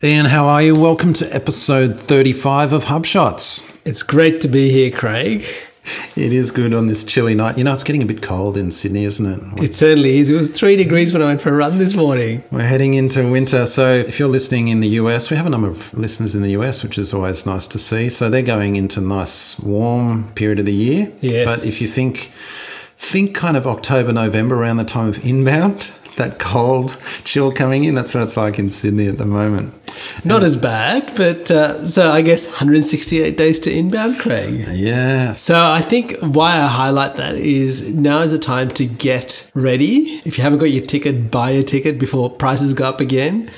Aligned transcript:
Ian, 0.00 0.26
how 0.26 0.46
are 0.46 0.62
you? 0.62 0.76
Welcome 0.76 1.12
to 1.14 1.26
episode 1.34 1.96
35 1.96 2.72
of 2.72 2.84
HubShots. 2.84 3.76
It's 3.84 4.04
great 4.04 4.38
to 4.42 4.46
be 4.46 4.70
here, 4.70 4.92
Craig. 4.92 5.44
It 6.14 6.32
is 6.32 6.52
good 6.52 6.72
on 6.72 6.86
this 6.86 7.02
chilly 7.02 7.34
night. 7.34 7.58
You 7.58 7.64
know, 7.64 7.72
it's 7.72 7.82
getting 7.82 8.04
a 8.04 8.06
bit 8.06 8.22
cold 8.22 8.56
in 8.56 8.70
Sydney, 8.70 9.02
isn't 9.06 9.26
it? 9.26 9.60
It 9.60 9.74
certainly 9.74 10.18
is. 10.18 10.30
It 10.30 10.36
was 10.36 10.50
three 10.50 10.76
degrees 10.76 11.12
when 11.12 11.20
I 11.20 11.24
went 11.24 11.42
for 11.42 11.48
a 11.48 11.56
run 11.56 11.78
this 11.78 11.96
morning. 11.96 12.44
We're 12.52 12.62
heading 12.62 12.94
into 12.94 13.28
winter. 13.28 13.66
So, 13.66 13.92
if 13.92 14.20
you're 14.20 14.28
listening 14.28 14.68
in 14.68 14.78
the 14.78 14.88
US, 15.00 15.30
we 15.30 15.36
have 15.36 15.46
a 15.46 15.50
number 15.50 15.66
of 15.66 15.92
listeners 15.92 16.36
in 16.36 16.42
the 16.42 16.50
US, 16.50 16.84
which 16.84 16.96
is 16.96 17.12
always 17.12 17.44
nice 17.44 17.66
to 17.66 17.78
see. 17.78 18.08
So, 18.08 18.30
they're 18.30 18.42
going 18.42 18.76
into 18.76 19.00
nice, 19.00 19.58
warm 19.58 20.30
period 20.34 20.60
of 20.60 20.66
the 20.66 20.72
year. 20.72 21.12
Yes. 21.20 21.44
But 21.44 21.66
if 21.66 21.82
you 21.82 21.88
think, 21.88 22.30
think 22.98 23.34
kind 23.34 23.56
of 23.56 23.66
October, 23.66 24.12
November 24.12 24.54
around 24.54 24.76
the 24.76 24.84
time 24.84 25.08
of 25.08 25.24
inbound, 25.26 25.90
that 26.18 26.38
cold 26.38 26.96
chill 27.24 27.50
coming 27.50 27.84
in, 27.84 27.94
that's 27.94 28.14
what 28.14 28.22
it's 28.22 28.36
like 28.36 28.58
in 28.58 28.70
Sydney 28.70 29.08
at 29.08 29.18
the 29.18 29.26
moment. 29.26 29.74
Not 30.24 30.42
as 30.44 30.56
bad, 30.56 31.10
but 31.16 31.50
uh, 31.50 31.84
so 31.86 32.12
I 32.12 32.22
guess 32.22 32.46
168 32.46 33.36
days 33.36 33.58
to 33.60 33.72
inbound, 33.72 34.18
Craig. 34.18 34.66
Yeah. 34.70 35.32
So 35.32 35.70
I 35.70 35.80
think 35.80 36.16
why 36.20 36.56
I 36.56 36.66
highlight 36.66 37.14
that 37.16 37.36
is 37.36 37.82
now 37.82 38.18
is 38.18 38.30
the 38.30 38.38
time 38.38 38.68
to 38.72 38.86
get 38.86 39.50
ready. 39.54 40.20
If 40.24 40.38
you 40.38 40.44
haven't 40.44 40.58
got 40.58 40.66
your 40.66 40.84
ticket, 40.84 41.30
buy 41.30 41.50
your 41.50 41.62
ticket 41.62 41.98
before 41.98 42.30
prices 42.30 42.74
go 42.74 42.88
up 42.88 43.00
again. 43.00 43.50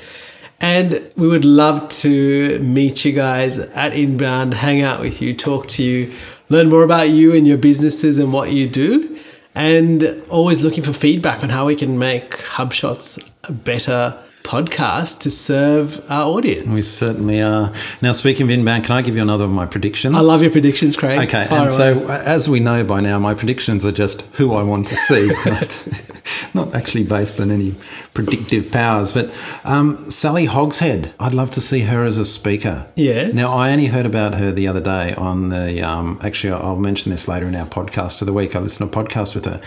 And 0.59 1.11
we 1.17 1.27
would 1.27 1.45
love 1.45 1.89
to 2.01 2.59
meet 2.59 3.03
you 3.03 3.13
guys 3.13 3.57
at 3.57 3.93
Inbound, 3.93 4.53
hang 4.53 4.83
out 4.83 4.99
with 4.99 5.19
you, 5.19 5.35
talk 5.35 5.67
to 5.69 5.83
you, 5.83 6.13
learn 6.49 6.69
more 6.69 6.83
about 6.83 7.09
you 7.09 7.33
and 7.33 7.47
your 7.47 7.57
businesses 7.57 8.19
and 8.19 8.31
what 8.31 8.51
you 8.51 8.69
do. 8.69 9.10
And 9.53 10.23
always 10.29 10.63
looking 10.63 10.83
for 10.83 10.93
feedback 10.93 11.43
on 11.43 11.49
how 11.49 11.65
we 11.67 11.75
can 11.75 11.99
make 11.99 12.31
HubShots 12.37 13.21
a 13.43 13.51
better 13.51 14.17
podcast 14.43 15.19
to 15.19 15.29
serve 15.29 16.03
our 16.09 16.23
audience. 16.25 16.67
We 16.67 16.81
certainly 16.81 17.41
are. 17.41 17.71
Now, 18.01 18.11
speaking 18.11 18.43
of 18.45 18.49
inbound, 18.49 18.85
can 18.85 18.95
I 18.95 19.01
give 19.01 19.15
you 19.15 19.21
another 19.21 19.43
of 19.43 19.51
my 19.51 19.65
predictions? 19.65 20.15
I 20.15 20.21
love 20.21 20.41
your 20.41 20.51
predictions, 20.51 20.95
Craig. 20.95 21.19
Okay, 21.27 21.45
Fire 21.45 21.61
and 21.61 21.69
away. 21.69 21.77
so 21.77 22.09
as 22.11 22.49
we 22.49 22.59
know 22.59 22.83
by 22.83 23.01
now, 23.01 23.19
my 23.19 23.33
predictions 23.33 23.85
are 23.85 23.91
just 23.91 24.21
who 24.33 24.53
I 24.53 24.63
want 24.63 24.87
to 24.87 24.95
see, 24.95 25.29
not 26.53 26.73
actually 26.75 27.03
based 27.03 27.39
on 27.39 27.51
any 27.51 27.75
predictive 28.13 28.71
powers. 28.71 29.11
But 29.11 29.31
um, 29.63 29.97
Sally 29.97 30.45
Hogshead, 30.45 31.13
I'd 31.19 31.33
love 31.33 31.51
to 31.51 31.61
see 31.61 31.81
her 31.81 32.03
as 32.03 32.17
a 32.17 32.25
speaker. 32.25 32.87
Yes. 32.95 33.33
Now, 33.33 33.51
I 33.53 33.71
only 33.71 33.87
heard 33.87 34.05
about 34.05 34.35
her 34.35 34.51
the 34.51 34.67
other 34.67 34.81
day 34.81 35.13
on 35.15 35.49
the. 35.49 35.81
Um, 35.81 36.19
actually, 36.21 36.53
I'll 36.53 36.75
mention 36.75 37.11
this 37.11 37.27
later 37.27 37.47
in 37.47 37.55
our 37.55 37.67
podcast 37.67 38.21
of 38.21 38.25
the 38.25 38.33
week. 38.33 38.55
I 38.55 38.59
listened 38.59 38.91
to 38.91 38.99
a 38.99 39.03
podcast 39.03 39.35
with 39.35 39.45
her, 39.45 39.61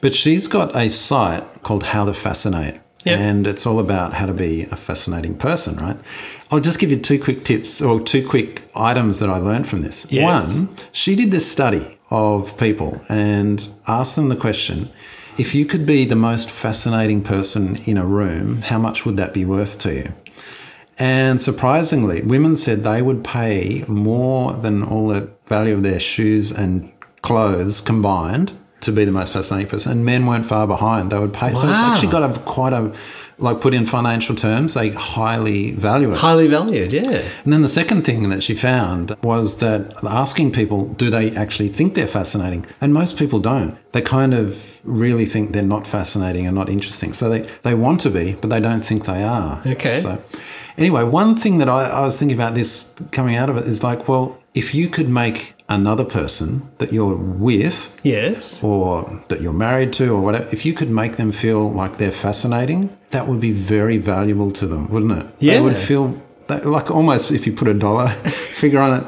but 0.00 0.14
she's 0.14 0.46
got 0.46 0.74
a 0.76 0.88
site 0.88 1.62
called 1.62 1.84
How 1.84 2.04
to 2.04 2.14
Fascinate. 2.14 2.80
Yep. 3.04 3.18
And 3.18 3.46
it's 3.46 3.66
all 3.66 3.78
about 3.78 4.12
how 4.12 4.26
to 4.26 4.34
be 4.34 4.64
a 4.64 4.76
fascinating 4.76 5.36
person, 5.36 5.76
right? 5.76 5.96
I'll 6.50 6.60
just 6.60 6.78
give 6.78 6.90
you 6.90 6.98
two 6.98 7.18
quick 7.18 7.44
tips 7.44 7.80
or 7.80 7.98
two 7.98 8.26
quick 8.26 8.62
items 8.74 9.20
that 9.20 9.30
I 9.30 9.38
learned 9.38 9.66
from 9.66 9.82
this. 9.82 10.06
Yes. 10.10 10.58
One, 10.58 10.76
she 10.92 11.14
did 11.14 11.30
this 11.30 11.50
study 11.50 11.98
of 12.10 12.56
people 12.58 13.00
and 13.08 13.66
asked 13.86 14.16
them 14.16 14.28
the 14.28 14.36
question 14.36 14.90
if 15.38 15.54
you 15.54 15.64
could 15.64 15.86
be 15.86 16.04
the 16.04 16.16
most 16.16 16.50
fascinating 16.50 17.22
person 17.22 17.76
in 17.86 17.96
a 17.96 18.06
room, 18.06 18.62
how 18.62 18.78
much 18.78 19.04
would 19.04 19.16
that 19.16 19.32
be 19.32 19.44
worth 19.44 19.78
to 19.80 19.94
you? 19.94 20.12
And 20.98 21.40
surprisingly, 21.40 22.22
women 22.22 22.56
said 22.56 22.84
they 22.84 23.00
would 23.00 23.24
pay 23.24 23.84
more 23.88 24.52
than 24.52 24.82
all 24.82 25.08
the 25.08 25.30
value 25.46 25.74
of 25.74 25.82
their 25.82 25.98
shoes 25.98 26.52
and 26.52 26.92
clothes 27.22 27.80
combined 27.80 28.52
to 28.80 28.92
be 28.92 29.04
the 29.04 29.12
most 29.12 29.32
fascinating 29.32 29.68
person. 29.68 29.92
And 29.92 30.04
men 30.04 30.26
weren't 30.26 30.46
far 30.46 30.66
behind. 30.66 31.10
They 31.10 31.18
would 31.18 31.32
pay. 31.32 31.54
So 31.54 31.68
it's 31.68 31.80
actually 31.80 32.12
got 32.12 32.30
a 32.30 32.38
quite 32.40 32.72
a, 32.72 32.92
like 33.40 33.60
put 33.60 33.74
in 33.74 33.86
financial 33.86 34.34
terms, 34.36 34.74
they 34.74 34.90
highly 34.90 35.72
value 35.72 36.12
it. 36.12 36.18
Highly 36.18 36.46
valued, 36.46 36.92
yeah. 36.92 37.22
And 37.44 37.52
then 37.52 37.62
the 37.62 37.68
second 37.68 38.02
thing 38.02 38.28
that 38.28 38.42
she 38.42 38.54
found 38.54 39.16
was 39.22 39.58
that 39.58 39.94
asking 40.04 40.52
people, 40.52 40.86
do 40.94 41.10
they 41.10 41.34
actually 41.36 41.68
think 41.68 41.94
they're 41.94 42.06
fascinating? 42.06 42.66
And 42.80 42.92
most 42.92 43.18
people 43.18 43.38
don't. 43.38 43.76
They 43.92 44.02
kind 44.02 44.34
of 44.34 44.78
really 44.84 45.26
think 45.26 45.52
they're 45.52 45.62
not 45.62 45.86
fascinating 45.86 46.46
and 46.46 46.54
not 46.54 46.68
interesting. 46.68 47.12
So 47.12 47.28
they, 47.28 47.42
they 47.62 47.74
want 47.74 48.00
to 48.00 48.10
be, 48.10 48.34
but 48.34 48.50
they 48.50 48.60
don't 48.60 48.84
think 48.84 49.04
they 49.06 49.22
are. 49.22 49.60
Okay. 49.66 50.00
So 50.00 50.22
anyway, 50.76 51.04
one 51.04 51.36
thing 51.36 51.58
that 51.58 51.68
I, 51.68 51.86
I 51.86 52.00
was 52.00 52.16
thinking 52.16 52.36
about 52.36 52.54
this 52.54 52.94
coming 53.12 53.36
out 53.36 53.50
of 53.50 53.56
it 53.56 53.66
is 53.66 53.82
like, 53.82 54.08
well, 54.08 54.39
if 54.54 54.74
you 54.74 54.88
could 54.88 55.08
make 55.08 55.54
another 55.68 56.04
person 56.04 56.68
that 56.78 56.92
you're 56.92 57.14
with 57.14 58.00
Yes. 58.02 58.58
or 58.62 59.20
that 59.28 59.40
you're 59.40 59.52
married 59.52 59.92
to 59.94 60.12
or 60.14 60.20
whatever, 60.20 60.48
if 60.50 60.66
you 60.66 60.72
could 60.72 60.90
make 60.90 61.16
them 61.16 61.30
feel 61.32 61.70
like 61.70 61.98
they're 61.98 62.10
fascinating, 62.10 62.90
that 63.10 63.28
would 63.28 63.40
be 63.40 63.52
very 63.52 63.96
valuable 63.98 64.50
to 64.52 64.66
them, 64.66 64.88
wouldn't 64.90 65.12
it? 65.12 65.26
They 65.38 65.46
Yeah. 65.54 65.60
would 65.60 65.76
feel 65.76 66.14
they- 66.48 66.60
like 66.62 66.90
almost 66.90 67.30
if 67.30 67.46
you 67.46 67.52
put 67.52 67.68
a 67.68 67.74
dollar 67.74 68.08
figure 68.60 68.80
on 68.80 69.00
it, 69.00 69.04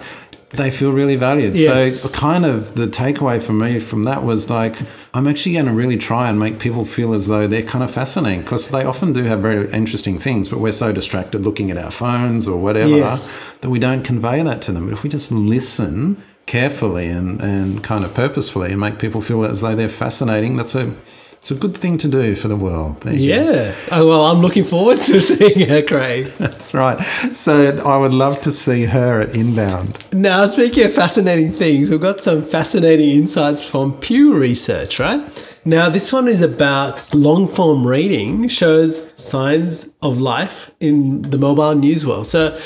they 0.54 0.70
feel 0.70 0.92
really 0.92 1.16
valued. 1.16 1.56
Yes. 1.58 2.00
So, 2.02 2.08
kind 2.10 2.44
of 2.44 2.74
the 2.74 2.86
takeaway 2.86 3.42
for 3.42 3.52
me 3.52 3.80
from 3.80 4.04
that 4.04 4.22
was 4.22 4.50
like, 4.50 4.76
I'm 5.14 5.26
actually 5.26 5.54
going 5.54 5.66
to 5.66 5.72
really 5.72 5.96
try 5.96 6.28
and 6.28 6.38
make 6.38 6.58
people 6.58 6.84
feel 6.84 7.14
as 7.14 7.26
though 7.26 7.46
they're 7.46 7.62
kind 7.62 7.82
of 7.84 7.90
fascinating 7.90 8.42
because 8.42 8.68
they 8.70 8.84
often 8.84 9.12
do 9.12 9.24
have 9.24 9.40
very 9.40 9.70
interesting 9.72 10.18
things, 10.18 10.48
but 10.48 10.58
we're 10.58 10.72
so 10.72 10.92
distracted 10.92 11.44
looking 11.44 11.70
at 11.70 11.78
our 11.78 11.90
phones 11.90 12.46
or 12.46 12.58
whatever 12.60 12.96
Yes. 12.96 13.40
that 13.62 13.70
we 13.70 13.78
don't 13.78 14.02
convey 14.04 14.42
that 14.42 14.62
to 14.62 14.72
them. 14.72 14.86
But 14.86 14.92
if 14.94 15.02
we 15.02 15.08
just 15.10 15.30
listen 15.32 16.22
carefully 16.46 17.08
and, 17.08 17.40
and 17.40 17.82
kind 17.84 18.04
of 18.04 18.12
purposefully 18.14 18.72
and 18.72 18.80
make 18.80 18.98
people 18.98 19.22
feel 19.22 19.44
as 19.44 19.60
though 19.60 19.74
they're 19.74 19.88
fascinating, 19.88 20.56
that's 20.56 20.74
a 20.74 20.92
it's 21.42 21.50
a 21.50 21.56
good 21.56 21.76
thing 21.76 21.98
to 21.98 22.06
do 22.06 22.36
for 22.36 22.46
the 22.46 22.54
world. 22.54 23.00
Go. 23.00 23.10
Yeah. 23.10 23.74
Oh, 23.90 24.06
well, 24.06 24.26
I'm 24.26 24.38
looking 24.38 24.62
forward 24.62 25.00
to 25.00 25.20
seeing 25.20 25.68
her, 25.68 25.82
Craig. 25.82 26.26
That's 26.38 26.72
right. 26.72 27.04
So 27.34 27.78
I 27.84 27.96
would 27.96 28.14
love 28.14 28.40
to 28.42 28.52
see 28.52 28.84
her 28.84 29.22
at 29.22 29.34
Inbound. 29.34 29.98
Now, 30.12 30.46
speaking 30.46 30.84
of 30.84 30.94
fascinating 30.94 31.50
things, 31.50 31.90
we've 31.90 32.00
got 32.00 32.20
some 32.20 32.44
fascinating 32.44 33.10
insights 33.10 33.60
from 33.60 33.98
Pew 33.98 34.36
Research, 34.36 35.00
right? 35.00 35.20
Now, 35.64 35.90
this 35.90 36.12
one 36.12 36.28
is 36.28 36.42
about 36.42 37.12
long 37.12 37.48
form 37.48 37.84
reading, 37.84 38.46
shows 38.46 39.12
signs 39.20 39.92
of 40.00 40.20
life 40.20 40.70
in 40.78 41.22
the 41.22 41.38
mobile 41.38 41.74
news 41.74 42.06
world. 42.06 42.28
So, 42.28 42.56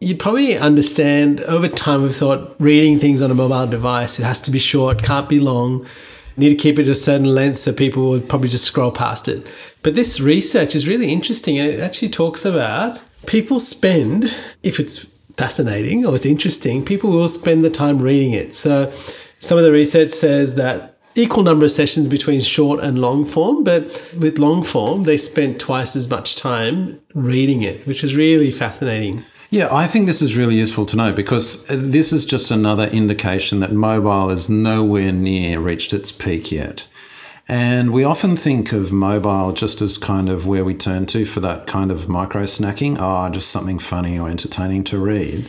you 0.00 0.16
probably 0.16 0.58
understand 0.58 1.38
over 1.42 1.68
time 1.68 2.02
we've 2.02 2.16
thought 2.16 2.56
reading 2.58 2.98
things 2.98 3.22
on 3.22 3.30
a 3.30 3.34
mobile 3.36 3.68
device, 3.68 4.18
it 4.18 4.24
has 4.24 4.40
to 4.40 4.50
be 4.50 4.58
short, 4.58 5.04
can't 5.04 5.28
be 5.28 5.38
long, 5.38 5.86
need 6.36 6.50
to 6.50 6.54
keep 6.54 6.78
it 6.78 6.88
a 6.88 6.94
certain 6.94 7.34
length 7.34 7.58
so 7.58 7.72
people 7.72 8.08
would 8.10 8.28
probably 8.28 8.48
just 8.48 8.64
scroll 8.64 8.90
past 8.90 9.28
it. 9.28 9.46
But 9.82 9.94
this 9.94 10.20
research 10.20 10.74
is 10.74 10.88
really 10.88 11.12
interesting 11.12 11.58
and 11.58 11.68
it 11.68 11.80
actually 11.80 12.10
talks 12.10 12.44
about 12.44 13.00
people 13.26 13.60
spend, 13.60 14.32
if 14.62 14.80
it's 14.80 14.98
fascinating 15.36 16.04
or 16.04 16.14
it's 16.14 16.26
interesting, 16.26 16.84
people 16.84 17.10
will 17.10 17.28
spend 17.28 17.64
the 17.64 17.70
time 17.70 18.00
reading 18.00 18.32
it. 18.32 18.54
So 18.54 18.92
some 19.40 19.58
of 19.58 19.64
the 19.64 19.72
research 19.72 20.10
says 20.10 20.54
that 20.56 20.98
equal 21.14 21.42
number 21.42 21.64
of 21.64 21.70
sessions 21.70 22.08
between 22.08 22.40
short 22.40 22.80
and 22.80 23.00
long 23.00 23.24
form, 23.24 23.64
but 23.64 23.84
with 24.18 24.38
long 24.38 24.62
form, 24.62 25.02
they 25.02 25.16
spent 25.16 25.60
twice 25.60 25.94
as 25.94 26.08
much 26.08 26.36
time 26.36 27.00
reading 27.14 27.62
it, 27.62 27.86
which 27.86 28.02
is 28.02 28.16
really 28.16 28.50
fascinating. 28.50 29.24
Yeah, 29.52 29.68
I 29.70 29.86
think 29.86 30.06
this 30.06 30.22
is 30.22 30.34
really 30.34 30.54
useful 30.54 30.86
to 30.86 30.96
know 30.96 31.12
because 31.12 31.70
uh, 31.70 31.76
this 31.78 32.10
is 32.10 32.24
just 32.24 32.50
another 32.50 32.84
indication 32.84 33.60
that 33.60 33.70
mobile 33.70 34.30
is 34.30 34.48
nowhere 34.48 35.12
near 35.12 35.60
reached 35.60 35.92
its 35.92 36.10
peak 36.10 36.50
yet. 36.50 36.86
And 37.46 37.92
we 37.92 38.02
often 38.02 38.34
think 38.34 38.72
of 38.72 38.92
mobile 38.92 39.52
just 39.52 39.82
as 39.82 39.98
kind 39.98 40.30
of 40.30 40.46
where 40.46 40.64
we 40.64 40.72
turn 40.72 41.04
to 41.08 41.26
for 41.26 41.40
that 41.40 41.66
kind 41.66 41.90
of 41.90 42.08
micro 42.08 42.44
snacking, 42.44 42.96
oh, 42.98 43.28
just 43.30 43.50
something 43.50 43.78
funny 43.78 44.18
or 44.18 44.30
entertaining 44.30 44.84
to 44.84 44.98
read. 44.98 45.46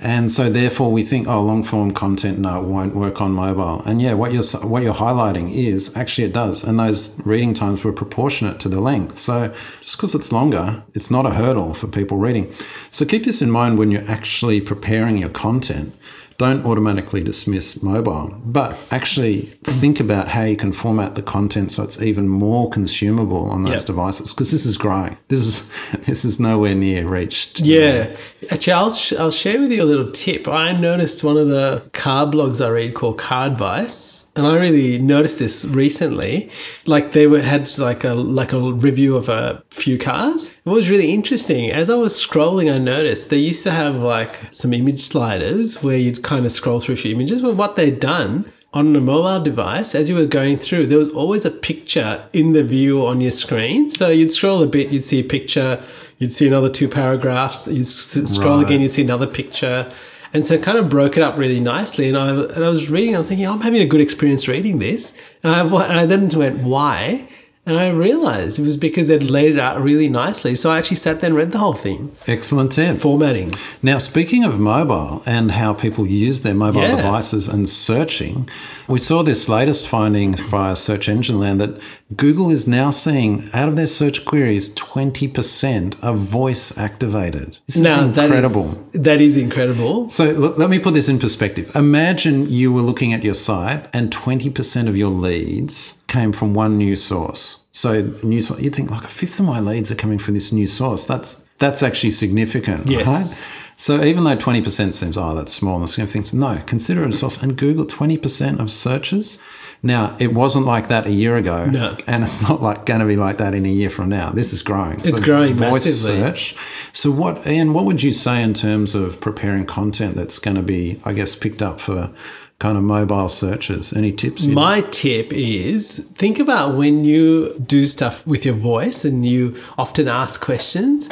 And 0.00 0.30
so 0.30 0.48
therefore 0.48 0.92
we 0.92 1.02
think, 1.02 1.26
oh, 1.26 1.42
long 1.42 1.64
form 1.64 1.90
content, 1.90 2.38
no, 2.38 2.62
it 2.62 2.68
won't 2.68 2.94
work 2.94 3.20
on 3.20 3.32
mobile. 3.32 3.82
And 3.84 4.00
yeah, 4.00 4.14
what 4.14 4.32
you're 4.32 4.44
what 4.62 4.84
you're 4.84 4.94
highlighting 4.94 5.52
is 5.52 5.96
actually 5.96 6.24
it 6.24 6.32
does. 6.32 6.62
And 6.62 6.78
those 6.78 7.18
reading 7.26 7.52
times 7.52 7.82
were 7.82 7.92
proportionate 7.92 8.60
to 8.60 8.68
the 8.68 8.80
length. 8.80 9.16
So 9.16 9.52
just 9.80 9.96
because 9.96 10.14
it's 10.14 10.30
longer, 10.30 10.84
it's 10.94 11.10
not 11.10 11.26
a 11.26 11.30
hurdle 11.30 11.74
for 11.74 11.88
people 11.88 12.16
reading. 12.16 12.52
So 12.92 13.04
keep 13.04 13.24
this 13.24 13.42
in 13.42 13.50
mind 13.50 13.78
when 13.78 13.90
you're 13.90 14.08
actually 14.08 14.60
preparing 14.60 15.18
your 15.18 15.30
content. 15.30 15.92
Don't 16.38 16.64
automatically 16.64 17.20
dismiss 17.20 17.82
mobile, 17.82 18.32
but 18.44 18.78
actually 18.92 19.42
think 19.64 19.98
about 19.98 20.28
how 20.28 20.44
you 20.44 20.56
can 20.56 20.72
format 20.72 21.16
the 21.16 21.22
content 21.22 21.72
so 21.72 21.82
it's 21.82 22.00
even 22.00 22.28
more 22.28 22.70
consumable 22.70 23.50
on 23.50 23.64
those 23.64 23.72
Yep. 23.72 23.84
devices. 23.86 24.32
Because 24.32 24.52
this 24.52 24.64
is 24.64 24.76
growing. 24.76 25.16
This 25.26 25.40
is 25.40 25.70
this 26.06 26.24
is 26.24 26.38
nowhere 26.38 26.76
near 26.76 27.06
reached. 27.08 27.58
Yeah. 27.60 28.16
Actually, 28.52 28.72
I'll, 28.72 28.90
sh- 28.94 29.12
I'll 29.14 29.32
share 29.32 29.58
with 29.60 29.72
you 29.72 29.82
a 29.82 29.84
little 29.84 30.12
tip. 30.12 30.46
I 30.46 30.70
noticed 30.72 31.24
one 31.24 31.36
of 31.36 31.48
the 31.48 31.82
car 31.92 32.24
blogs 32.26 32.64
I 32.64 32.68
read 32.68 32.94
called 32.94 33.18
Car 33.18 33.48
Advice. 33.48 34.27
And 34.38 34.46
I 34.46 34.56
really 34.56 34.98
noticed 34.98 35.38
this 35.40 35.64
recently. 35.64 36.48
Like 36.86 37.12
they 37.12 37.26
were, 37.26 37.40
had 37.40 37.68
like 37.78 38.04
a 38.04 38.14
like 38.14 38.52
a 38.52 38.60
review 38.60 39.16
of 39.16 39.28
a 39.28 39.62
few 39.70 39.98
cars. 39.98 40.54
It 40.64 40.70
was 40.70 40.88
really 40.88 41.12
interesting. 41.12 41.70
As 41.70 41.90
I 41.90 41.94
was 41.94 42.14
scrolling, 42.14 42.72
I 42.72 42.78
noticed 42.78 43.30
they 43.30 43.38
used 43.38 43.64
to 43.64 43.72
have 43.72 43.96
like 43.96 44.34
some 44.52 44.72
image 44.72 45.00
sliders 45.00 45.82
where 45.82 45.96
you'd 45.98 46.22
kind 46.22 46.46
of 46.46 46.52
scroll 46.52 46.78
through 46.80 46.94
a 46.94 46.98
few 46.98 47.12
images. 47.14 47.42
But 47.42 47.56
what 47.56 47.74
they'd 47.76 47.98
done 47.98 48.50
on 48.72 48.94
a 48.94 49.00
mobile 49.00 49.42
device, 49.42 49.94
as 49.94 50.08
you 50.08 50.14
were 50.14 50.26
going 50.26 50.56
through, 50.56 50.86
there 50.86 50.98
was 50.98 51.08
always 51.10 51.44
a 51.44 51.50
picture 51.50 52.22
in 52.32 52.52
the 52.52 52.62
view 52.62 53.04
on 53.04 53.20
your 53.20 53.30
screen. 53.32 53.90
So 53.90 54.08
you'd 54.08 54.30
scroll 54.30 54.62
a 54.62 54.66
bit, 54.66 54.92
you'd 54.92 55.04
see 55.04 55.20
a 55.20 55.24
picture, 55.24 55.82
you'd 56.18 56.32
see 56.32 56.46
another 56.46 56.68
two 56.68 56.86
paragraphs. 56.88 57.66
You 57.66 57.82
scroll 57.82 58.58
Right. 58.58 58.66
again, 58.66 58.80
you'd 58.82 58.90
see 58.90 59.02
another 59.02 59.26
picture. 59.26 59.90
And 60.32 60.44
so 60.44 60.54
it 60.54 60.62
kind 60.62 60.78
of 60.78 60.88
broke 60.88 61.16
it 61.16 61.22
up 61.22 61.38
really 61.38 61.60
nicely. 61.60 62.08
And 62.08 62.16
I, 62.16 62.30
and 62.30 62.64
I 62.64 62.68
was 62.68 62.90
reading, 62.90 63.14
I 63.14 63.18
was 63.18 63.28
thinking, 63.28 63.46
oh, 63.46 63.52
I'm 63.52 63.60
having 63.60 63.80
a 63.80 63.86
good 63.86 64.00
experience 64.00 64.46
reading 64.46 64.78
this. 64.78 65.18
And 65.42 65.54
I, 65.54 65.60
and 65.60 66.00
I 66.00 66.06
then 66.06 66.28
went, 66.28 66.60
why? 66.60 67.28
And 67.68 67.78
I 67.78 67.90
realized 67.90 68.58
it 68.58 68.62
was 68.62 68.78
because 68.78 69.08
they'd 69.08 69.22
laid 69.22 69.52
it 69.52 69.58
out 69.60 69.78
really 69.78 70.08
nicely. 70.08 70.54
So 70.54 70.70
I 70.70 70.78
actually 70.78 70.96
sat 70.96 71.20
there 71.20 71.28
and 71.28 71.36
read 71.36 71.52
the 71.52 71.58
whole 71.58 71.74
thing. 71.74 72.16
Excellent 72.26 72.72
tip. 72.72 72.96
Formatting. 72.96 73.52
Now, 73.82 73.98
speaking 73.98 74.42
of 74.42 74.58
mobile 74.58 75.22
and 75.26 75.52
how 75.52 75.74
people 75.74 76.06
use 76.06 76.40
their 76.40 76.54
mobile 76.54 76.80
Yeah. 76.80 76.96
devices 76.96 77.46
and 77.46 77.68
searching, 77.68 78.48
we 78.88 78.98
saw 78.98 79.22
this 79.22 79.50
latest 79.50 79.86
finding 79.86 80.34
via 80.34 80.76
Search 80.76 81.10
Engine 81.10 81.38
Land 81.38 81.60
that 81.60 81.78
Google 82.16 82.48
is 82.48 82.66
now 82.66 82.88
seeing 82.88 83.50
out 83.52 83.68
of 83.68 83.76
their 83.76 83.86
search 83.86 84.24
queries, 84.24 84.70
20% 84.70 85.94
are 86.02 86.14
voice 86.14 86.72
activated. 86.78 87.58
This 87.66 87.76
now, 87.76 88.00
is 88.00 88.16
incredible. 88.16 88.62
That 88.62 88.70
is, 88.94 89.02
that 89.02 89.20
is 89.20 89.36
incredible. 89.36 90.08
So 90.08 90.30
look, 90.30 90.56
let 90.56 90.70
me 90.70 90.78
put 90.78 90.94
this 90.94 91.10
in 91.10 91.18
perspective. 91.18 91.70
Imagine 91.76 92.48
you 92.50 92.72
were 92.72 92.80
looking 92.80 93.12
at 93.12 93.22
your 93.22 93.34
site 93.34 93.88
and 93.92 94.10
20% 94.10 94.88
of 94.88 94.96
your 94.96 95.10
leads 95.10 95.97
came 96.08 96.32
from 96.32 96.54
one 96.54 96.76
new 96.76 96.96
source. 96.96 97.64
So 97.72 98.02
news, 98.22 98.50
you'd 98.58 98.74
think 98.74 98.90
like 98.90 99.04
a 99.04 99.08
fifth 99.08 99.38
of 99.38 99.46
my 99.46 99.60
leads 99.60 99.90
are 99.90 99.94
coming 99.94 100.18
from 100.18 100.34
this 100.34 100.52
new 100.52 100.66
source. 100.66 101.06
That's 101.06 101.44
that's 101.58 101.82
actually 101.82 102.10
significant, 102.12 102.86
Yes. 102.88 103.06
right? 103.06 103.46
So 103.80 104.02
even 104.02 104.24
though 104.24 104.36
20% 104.36 104.92
seems, 104.92 105.16
oh, 105.16 105.36
that's 105.36 105.52
small 105.52 105.76
in 105.76 105.82
the 105.82 105.88
scheme 105.88 106.04
of 106.04 106.10
things, 106.10 106.34
no, 106.34 106.60
consider 106.66 107.04
it 107.04 107.10
a 107.10 107.12
source. 107.12 107.40
And 107.40 107.56
Google, 107.56 107.84
20% 107.86 108.58
of 108.58 108.72
searches. 108.72 109.38
Now, 109.84 110.16
it 110.18 110.34
wasn't 110.34 110.66
like 110.66 110.88
that 110.88 111.06
a 111.06 111.12
year 111.12 111.36
ago. 111.36 111.64
No. 111.66 111.96
And 112.08 112.24
it's 112.24 112.42
not 112.42 112.60
like 112.60 112.86
going 112.86 112.98
to 112.98 113.06
be 113.06 113.14
like 113.14 113.38
that 113.38 113.54
in 113.54 113.64
a 113.64 113.68
year 113.68 113.88
from 113.88 114.08
now. 114.08 114.30
This 114.30 114.52
is 114.52 114.62
growing. 114.62 115.00
It's 115.04 115.20
growing 115.20 115.54
voice 115.54 115.84
massively. 115.86 116.18
search. 116.20 116.56
So 116.92 117.12
what, 117.12 117.46
Ian, 117.46 117.72
what 117.72 117.84
would 117.84 118.02
you 118.02 118.10
say 118.10 118.42
in 118.42 118.52
terms 118.52 118.96
of 118.96 119.20
preparing 119.20 119.64
content 119.64 120.16
that's 120.16 120.40
going 120.40 120.56
to 120.56 120.62
be, 120.62 121.00
I 121.04 121.12
guess, 121.12 121.36
picked 121.36 121.62
up 121.62 121.80
for 121.80 122.10
kind 122.58 122.76
of 122.76 122.82
mobile 122.82 123.28
searches? 123.28 123.92
Any 123.92 124.12
tips? 124.12 124.46
My 124.46 124.80
tip 124.90 125.32
is 125.32 126.10
think 126.16 126.38
about 126.38 126.76
when 126.76 127.04
you 127.04 127.58
do 127.60 127.86
stuff 127.86 128.26
with 128.26 128.44
your 128.44 128.54
voice 128.54 129.04
and 129.04 129.26
you 129.26 129.56
often 129.76 130.08
ask 130.08 130.40
questions, 130.40 131.08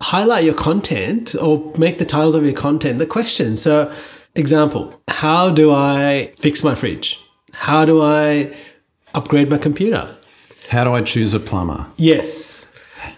highlight 0.00 0.44
your 0.44 0.54
content 0.54 1.34
or 1.34 1.72
make 1.76 1.98
the 1.98 2.04
titles 2.04 2.34
of 2.34 2.44
your 2.44 2.54
content 2.54 2.98
the 2.98 3.06
question. 3.06 3.56
So, 3.56 3.92
example, 4.34 5.00
how 5.08 5.50
do 5.50 5.72
I 5.72 6.32
fix 6.38 6.62
my 6.62 6.74
fridge? 6.74 7.18
How 7.52 7.84
do 7.84 8.02
I 8.02 8.54
upgrade 9.14 9.50
my 9.50 9.58
computer? 9.58 10.08
How 10.70 10.84
do 10.84 10.92
I 10.92 11.02
choose 11.02 11.34
a 11.34 11.40
plumber? 11.40 11.86
Yes. 11.96 12.73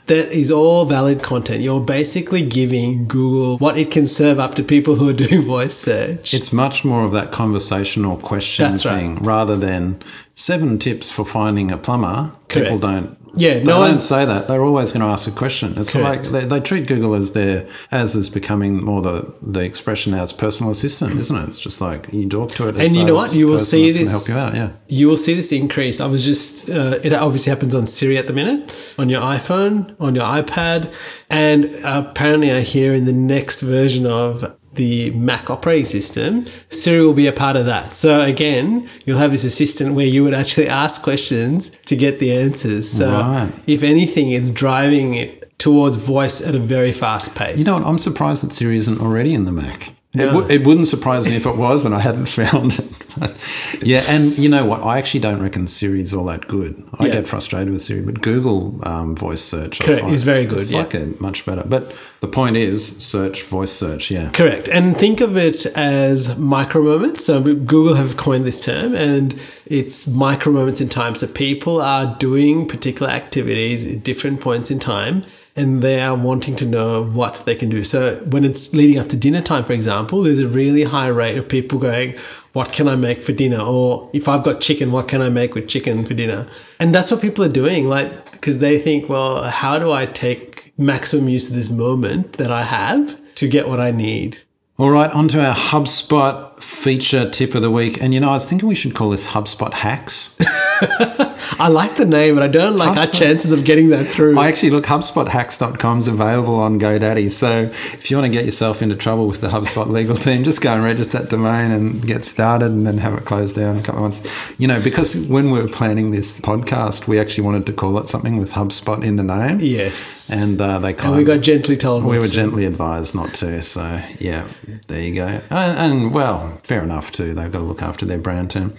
That 0.06 0.30
is 0.32 0.50
all 0.50 0.84
valid 0.84 1.22
content. 1.22 1.62
You're 1.62 1.80
basically 1.80 2.46
giving 2.46 3.06
Google 3.08 3.58
what 3.58 3.76
it 3.76 3.90
can 3.90 4.06
serve 4.06 4.38
up 4.38 4.54
to 4.54 4.62
people 4.62 4.94
who 4.94 5.08
are 5.08 5.12
doing 5.24 5.42
voice 5.42 5.74
search. 5.74 6.32
It's 6.34 6.52
much 6.52 6.84
more 6.84 7.04
of 7.04 7.12
that 7.12 7.32
conversational 7.32 8.16
question 8.18 8.68
That's 8.68 8.84
right. 8.84 8.98
thing 8.98 9.16
rather 9.22 9.56
than 9.56 10.02
seven 10.34 10.78
tips 10.78 11.10
for 11.10 11.24
finding 11.24 11.70
a 11.72 11.78
plumber. 11.78 12.32
People 12.48 12.78
don't. 12.78 13.16
Yeah, 13.36 13.54
they 13.54 13.64
no 13.64 13.82
I 13.82 13.88
don't 13.88 14.00
say 14.00 14.24
that. 14.24 14.48
They're 14.48 14.62
always 14.62 14.92
going 14.92 15.02
to 15.02 15.06
ask 15.08 15.26
a 15.26 15.30
question. 15.30 15.74
It's 15.76 15.94
like 15.94 16.24
they, 16.24 16.44
they 16.44 16.60
treat 16.60 16.86
Google 16.86 17.14
as 17.14 17.32
their 17.32 17.66
as 17.90 18.14
is 18.14 18.30
becoming 18.30 18.82
more 18.82 19.02
the 19.02 19.32
the 19.42 19.60
expression 19.60 20.12
now. 20.12 20.22
It's 20.22 20.32
personal 20.32 20.72
assistant, 20.72 21.18
isn't 21.18 21.36
it? 21.36 21.48
It's 21.48 21.58
just 21.58 21.80
like 21.80 22.08
you 22.12 22.28
talk 22.28 22.50
to 22.52 22.68
it. 22.68 22.76
As 22.76 22.88
And 22.88 22.96
you 22.96 23.04
know 23.04 23.14
what? 23.14 23.34
You 23.34 23.46
will 23.46 23.58
see 23.58 23.90
this- 23.90 24.10
help 24.10 24.28
you 24.28 24.36
out. 24.36 24.54
Yeah. 24.54 24.70
you 24.88 25.06
will 25.08 25.16
see 25.16 25.34
this 25.34 25.52
increase. 25.52 26.00
I 26.00 26.06
was 26.06 26.24
just, 26.24 26.68
uh, 26.70 26.98
it 27.02 27.12
obviously 27.12 27.50
happens 27.50 27.74
on 27.74 27.86
Siri 27.86 28.16
at 28.18 28.26
the 28.26 28.32
minute, 28.32 28.72
on 28.98 29.08
your 29.08 29.20
iPhone, 29.20 29.94
on 30.00 30.14
your 30.14 30.24
iPad. 30.24 30.92
And 31.28 31.64
apparently, 31.84 32.52
I 32.52 32.60
hear 32.60 32.94
in 32.94 33.04
the 33.04 33.12
next 33.12 33.60
version 33.60 34.06
of 34.06 34.44
the 34.76 35.10
Mac 35.10 35.50
operating 35.50 35.84
system, 35.86 36.46
Siri 36.70 37.04
will 37.04 37.14
be 37.14 37.26
a 37.26 37.32
part 37.32 37.56
of 37.56 37.66
that. 37.66 37.92
So, 37.92 38.20
again, 38.22 38.88
you'll 39.04 39.18
have 39.18 39.32
this 39.32 39.44
assistant 39.44 39.94
where 39.94 40.06
you 40.06 40.22
would 40.24 40.34
actually 40.34 40.68
ask 40.84 41.02
questions 41.02 41.70
to 41.86 41.96
get 41.96 42.18
the 42.20 42.32
answers. 42.32 42.88
So, 42.88 43.10
Right. 43.10 43.52
if 43.66 43.82
anything, 43.82 44.30
it's 44.30 44.50
driving 44.50 45.14
it 45.14 45.58
towards 45.58 45.96
voice 45.96 46.40
at 46.40 46.54
a 46.54 46.58
very 46.58 46.92
fast 46.92 47.34
pace. 47.34 47.58
You 47.58 47.64
know 47.64 47.78
what? 47.78 47.86
I'm 47.86 47.98
surprised 47.98 48.44
that 48.44 48.52
Siri 48.52 48.76
isn't 48.76 49.00
already 49.00 49.32
in 49.34 49.44
the 49.46 49.52
Mac. 49.52 49.92
It, 50.20 50.26
w- 50.26 50.46
it 50.48 50.66
wouldn't 50.66 50.86
surprise 50.88 51.26
me 51.26 51.36
if 51.36 51.46
it 51.46 51.56
was 51.56 51.84
and 51.84 51.94
I 51.94 52.00
hadn't 52.00 52.26
found 52.40 52.78
it. 52.78 52.84
But, 53.18 53.34
yeah, 53.82 54.04
and 54.08 54.36
you 54.36 54.48
know 54.48 54.66
what? 54.66 54.82
I 54.82 54.98
actually 54.98 55.20
don't 55.20 55.40
reckon 55.42 55.66
Siri's 55.66 56.12
all 56.12 56.26
that 56.26 56.46
good. 56.48 56.82
I 56.98 57.06
Yeah. 57.06 57.12
get 57.12 57.28
frustrated 57.28 57.72
with 57.72 57.80
Siri, 57.80 58.02
but 58.02 58.20
Google 58.20 58.78
um, 58.86 59.16
voice 59.16 59.40
search 59.40 59.80
Correct, 59.80 60.08
is 60.08 60.22
very 60.22 60.44
good, 60.44 60.58
It's 60.58 60.70
yeah. 60.72 60.78
like 60.80 60.92
a 60.94 61.14
much 61.18 61.46
better. 61.46 61.62
But 61.64 61.96
the 62.20 62.28
point 62.28 62.56
is, 62.58 62.96
search 62.98 63.44
voice 63.44 63.72
search. 63.72 64.10
Yeah, 64.10 64.28
Correct. 64.30 64.68
And 64.68 64.96
think 64.96 65.20
of 65.22 65.36
it 65.38 65.64
as 65.76 66.36
micro 66.38 66.82
moments. 66.82 67.24
So 67.24 67.40
Google 67.42 67.94
have 67.94 68.16
coined 68.18 68.44
this 68.44 68.60
term 68.60 68.94
and 68.94 69.38
it's 69.64 70.06
micro 70.06 70.52
moments 70.52 70.80
in 70.82 70.88
time. 70.90 71.14
So 71.14 71.26
people 71.26 71.80
are 71.80 72.14
doing 72.18 72.68
particular 72.68 73.10
activities 73.10 73.86
at 73.86 74.02
different 74.02 74.40
points 74.42 74.70
in 74.70 74.78
time 74.78 75.24
and 75.56 75.82
they 75.82 76.00
are 76.00 76.14
wanting 76.14 76.54
to 76.56 76.66
know 76.66 77.02
what 77.02 77.42
they 77.46 77.56
can 77.56 77.70
do. 77.70 77.82
So 77.82 78.16
when 78.26 78.44
it's 78.44 78.74
leading 78.74 78.98
up 78.98 79.08
to 79.08 79.16
dinner 79.16 79.40
time, 79.40 79.64
for 79.64 79.72
example, 79.72 80.22
there's 80.22 80.40
a 80.40 80.48
really 80.48 80.84
high 80.84 81.08
rate 81.08 81.38
of 81.38 81.48
people 81.48 81.78
going, 81.78 82.14
what 82.52 82.72
can 82.72 82.88
I 82.88 82.94
make 82.94 83.22
for 83.22 83.32
dinner? 83.32 83.58
Or 83.58 84.10
if 84.12 84.28
I've 84.28 84.42
got 84.42 84.60
chicken, 84.60 84.92
what 84.92 85.08
can 85.08 85.22
I 85.22 85.30
make 85.30 85.54
with 85.54 85.68
chicken 85.68 86.04
for 86.04 86.14
dinner? 86.14 86.46
And 86.78 86.94
that's 86.94 87.10
what 87.10 87.20
people 87.20 87.44
are 87.44 87.50
doing. 87.50 87.88
Like, 87.88 88.32
because 88.32 88.58
they 88.58 88.78
think, 88.78 89.08
well, 89.08 89.44
how 89.44 89.78
do 89.78 89.92
I 89.92 90.06
take 90.06 90.72
maximum 90.78 91.28
use 91.28 91.48
of 91.48 91.54
this 91.54 91.70
moment 91.70 92.34
that 92.34 92.50
I 92.52 92.62
have 92.62 93.18
to 93.36 93.48
get 93.48 93.68
what 93.68 93.80
I 93.80 93.90
need? 93.90 94.38
All 94.78 94.90
right, 94.90 95.10
on 95.10 95.26
to 95.28 95.42
our 95.42 95.54
HubSpot 95.54 96.62
feature 96.62 97.30
tip 97.30 97.54
of 97.54 97.62
the 97.62 97.70
week. 97.70 98.02
And 98.02 98.12
you 98.12 98.20
know, 98.20 98.28
I 98.28 98.32
was 98.32 98.46
thinking 98.46 98.68
we 98.68 98.74
should 98.74 98.94
call 98.94 99.08
this 99.08 99.26
HubSpot 99.26 99.72
Hacks. 99.72 100.36
I 101.58 101.68
like 101.68 101.96
the 101.96 102.04
name, 102.04 102.34
but 102.34 102.42
I 102.42 102.48
don't 102.48 102.76
like 102.76 102.96
our 102.96 103.06
chances 103.06 103.52
of 103.52 103.64
getting 103.64 103.90
that 103.90 104.06
through. 104.08 104.38
I 104.38 104.48
actually 104.48 104.70
look, 104.70 104.84
HubSpotHacks.com 104.86 105.98
is 105.98 106.08
available 106.08 106.56
on 106.56 106.78
GoDaddy. 106.80 107.32
So 107.32 107.70
if 107.94 108.10
you 108.10 108.16
want 108.16 108.32
to 108.32 108.36
get 108.36 108.44
yourself 108.44 108.82
into 108.82 108.96
trouble 108.96 109.26
with 109.26 109.40
the 109.40 109.48
HubSpot 109.48 109.86
legal 109.88 110.16
team, 110.16 110.44
just 110.44 110.60
go 110.60 110.72
and 110.72 110.82
register 110.84 111.18
that 111.18 111.30
domain 111.30 111.70
and 111.70 112.06
get 112.06 112.24
started 112.24 112.70
and 112.70 112.86
then 112.86 112.98
have 112.98 113.14
it 113.14 113.24
closed 113.24 113.56
down 113.56 113.76
in 113.76 113.82
a 113.82 113.84
couple 113.84 114.04
of 114.04 114.12
months. 114.12 114.26
You 114.58 114.66
know, 114.68 114.80
because 114.82 115.26
when 115.28 115.50
we 115.50 115.60
were 115.60 115.68
planning 115.68 116.10
this 116.10 116.40
podcast, 116.40 117.06
we 117.06 117.18
actually 117.18 117.44
wanted 117.44 117.66
to 117.66 117.72
call 117.72 117.98
it 117.98 118.08
something 118.08 118.36
with 118.38 118.52
HubSpot 118.52 119.04
in 119.04 119.16
the 119.16 119.22
name. 119.22 119.60
yes. 119.60 120.30
And 120.30 120.60
uh, 120.60 120.78
they 120.80 120.92
kind 120.92 121.08
And 121.08 121.16
we 121.16 121.24
got 121.24 121.40
gently 121.40 121.76
told 121.76 122.04
we 122.04 122.18
were 122.18 122.26
to. 122.26 122.30
gently 122.30 122.64
advised 122.64 123.14
not 123.14 123.32
to, 123.34 123.62
so 123.62 124.00
yeah, 124.18 124.46
there 124.88 125.00
you 125.00 125.14
go. 125.14 125.26
And, 125.26 125.42
and 125.50 126.12
well, 126.14 126.58
fair 126.64 126.82
enough 126.82 127.12
too. 127.12 127.32
They've 127.34 127.50
got 127.50 127.58
to 127.58 127.64
look 127.64 127.82
after 127.82 128.04
their 128.04 128.18
brand 128.18 128.50
too. 128.50 128.72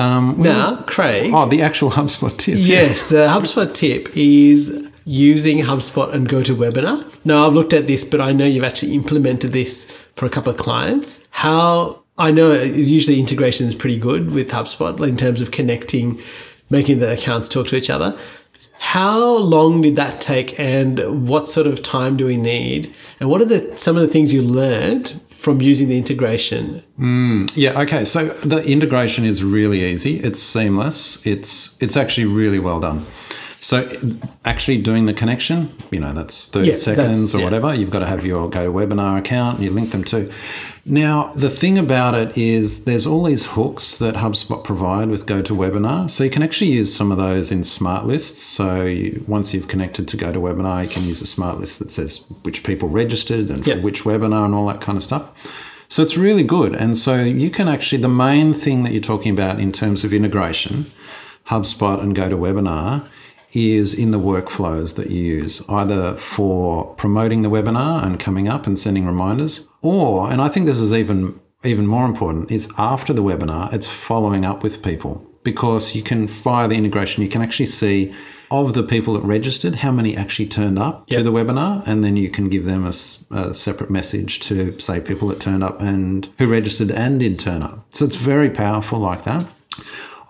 Um, 0.00 0.36
Now, 0.38 0.76
Craig. 0.86 1.30
oh, 1.34 1.46
the 1.48 1.62
actual 1.62 1.90
HubSpot 1.90 2.36
tip. 2.36 2.56
Yes, 2.76 3.08
the 3.08 3.26
HubSpot 3.28 3.72
tip 3.72 4.08
is 4.16 4.88
using 5.04 5.58
HubSpot 5.58 6.12
and 6.14 6.28
GoToWebinar. 6.28 7.04
Now, 7.24 7.46
I've 7.46 7.52
looked 7.54 7.72
at 7.72 7.86
this, 7.86 8.04
but 8.04 8.20
I 8.20 8.32
know 8.32 8.46
you've 8.46 8.64
actually 8.64 8.94
implemented 8.94 9.52
this 9.52 9.90
for 10.16 10.24
a 10.26 10.30
couple 10.30 10.50
of 10.52 10.58
clients. 10.58 11.20
How 11.30 12.02
I 12.16 12.30
know 12.30 12.52
usually 12.52 13.18
integration 13.18 13.66
is 13.66 13.74
pretty 13.74 13.98
good 13.98 14.30
with 14.30 14.48
HubSpot 14.50 15.06
in 15.06 15.16
terms 15.16 15.40
of 15.42 15.50
connecting, 15.50 16.20
making 16.70 17.00
the 17.00 17.12
accounts 17.12 17.48
talk 17.48 17.68
to 17.68 17.76
each 17.76 17.90
other. 17.90 18.16
How 18.78 19.36
long 19.36 19.82
did 19.82 19.96
that 19.96 20.20
take, 20.20 20.58
and 20.58 21.28
what 21.28 21.48
sort 21.48 21.66
of 21.66 21.82
time 21.82 22.16
do 22.16 22.24
we 22.26 22.36
need? 22.36 22.94
And 23.20 23.28
what 23.30 23.40
are 23.40 23.44
the 23.46 23.76
some 23.76 23.96
of 23.96 24.02
the 24.02 24.08
things 24.08 24.32
you 24.32 24.42
learned 24.42 25.20
from 25.40 25.62
using 25.62 25.88
the 25.88 25.96
integration? 25.96 26.82
Mm, 26.98 27.50
yeah, 27.54 27.80
okay. 27.80 28.04
So 28.04 28.28
the 28.44 28.62
integration 28.64 29.24
is 29.24 29.42
really 29.42 29.82
easy. 29.84 30.20
It's 30.20 30.40
seamless. 30.40 31.24
It's 31.26 31.76
it's 31.80 31.96
actually 31.96 32.26
really 32.26 32.58
well 32.58 32.78
done. 32.78 33.06
So 33.62 33.86
actually 34.46 34.78
doing 34.78 35.04
the 35.04 35.12
connection, 35.12 35.70
you 35.90 36.00
know, 36.00 36.14
that's 36.14 36.46
30 36.46 36.66
Yeah, 36.66 36.72
that's- 36.72 36.82
seconds 36.82 37.34
or 37.34 37.38
yeah. 37.38 37.44
whatever. 37.44 37.74
You've 37.74 37.90
got 37.90 37.98
to 37.98 38.06
have 38.06 38.24
your 38.24 38.50
GoToWebinar 38.50 39.18
account 39.18 39.56
and 39.58 39.64
you 39.66 39.70
link 39.70 39.90
them 39.90 40.02
to. 40.04 40.32
Now, 40.86 41.30
the 41.36 41.50
thing 41.50 41.76
about 41.78 42.14
it 42.14 42.36
is 42.38 42.84
there's 42.86 43.06
all 43.06 43.24
these 43.24 43.44
hooks 43.44 43.98
that 43.98 44.14
HubSpot 44.14 44.64
provide 44.64 45.08
with 45.10 45.26
GoToWebinar. 45.26 46.10
So 46.10 46.24
you 46.24 46.30
can 46.30 46.42
actually 46.42 46.70
use 46.70 46.94
some 46.96 47.12
of 47.12 47.18
those 47.18 47.52
in 47.52 47.62
smart 47.62 48.06
lists. 48.06 48.42
So 48.42 48.84
you, 48.86 49.22
once 49.28 49.52
you've 49.52 49.68
connected 49.68 50.08
to 50.08 50.16
GoToWebinar, 50.16 50.82
you 50.84 50.88
can 50.88 51.04
use 51.04 51.20
a 51.20 51.26
smart 51.26 51.60
list 51.60 51.80
that 51.80 51.90
says 51.90 52.24
which 52.42 52.64
people 52.64 52.88
registered 52.88 53.50
and 53.50 53.62
for 53.62 53.70
Yep. 53.70 53.82
which 53.82 54.04
webinar 54.04 54.46
and 54.46 54.54
all 54.54 54.66
that 54.68 54.80
kind 54.80 54.96
of 54.96 55.02
stuff. 55.04 55.24
So 55.90 56.02
it's 56.02 56.16
really 56.16 56.44
good. 56.44 56.74
And 56.74 56.96
so 56.96 57.16
you 57.22 57.50
can 57.50 57.68
actually, 57.68 58.00
the 58.00 58.08
main 58.08 58.54
thing 58.54 58.84
that 58.84 58.92
you're 58.92 59.02
talking 59.02 59.32
about 59.32 59.60
in 59.60 59.70
terms 59.70 60.02
of 60.02 60.14
integration, 60.14 60.86
HubSpot 61.48 62.00
and 62.02 62.16
GoToWebinar, 62.16 63.04
is 63.52 63.94
in 63.94 64.10
the 64.10 64.18
workflows 64.18 64.94
that 64.96 65.10
you 65.10 65.22
use, 65.22 65.62
either 65.68 66.14
for 66.16 66.86
promoting 66.96 67.42
the 67.42 67.50
webinar 67.50 68.04
and 68.04 68.18
coming 68.20 68.48
up 68.48 68.66
and 68.66 68.78
sending 68.78 69.06
reminders, 69.06 69.66
or, 69.82 70.30
and 70.30 70.40
I 70.40 70.48
think 70.48 70.66
this 70.66 70.80
is 70.80 70.92
even 70.92 71.38
even 71.62 71.86
more 71.86 72.06
important, 72.06 72.50
is 72.50 72.72
after 72.78 73.12
the 73.12 73.22
webinar, 73.22 73.70
it's 73.72 73.86
following 73.88 74.44
up 74.46 74.62
with 74.62 74.82
people. 74.82 75.26
because 75.42 75.94
you 75.94 76.02
can, 76.02 76.28
fire 76.28 76.68
the 76.68 76.74
integration, 76.76 77.22
you 77.22 77.28
can 77.28 77.40
actually 77.40 77.64
see 77.66 78.12
of 78.50 78.74
the 78.74 78.82
people 78.82 79.14
that 79.14 79.22
registered, 79.22 79.74
how 79.76 79.90
many 79.92 80.14
actually 80.16 80.46
turned 80.46 80.78
up 80.78 81.04
Yep. 81.08 81.18
to 81.18 81.24
the 81.24 81.32
webinar, 81.32 81.82
and 81.86 82.04
then 82.04 82.16
you 82.16 82.28
can 82.28 82.48
give 82.50 82.64
them 82.66 82.84
a 82.84 82.92
separate 83.54 83.90
message 83.90 84.40
to 84.40 84.78
say 84.78 85.00
people 85.00 85.28
that 85.28 85.40
turned 85.40 85.62
up 85.64 85.80
and 85.80 86.28
who 86.38 86.46
registered 86.46 86.90
and 86.90 87.20
did 87.20 87.38
turn 87.38 87.62
up. 87.62 87.86
So 87.90 88.04
it's 88.04 88.16
very 88.16 88.50
powerful 88.50 88.98
like 88.98 89.24
that. 89.24 89.46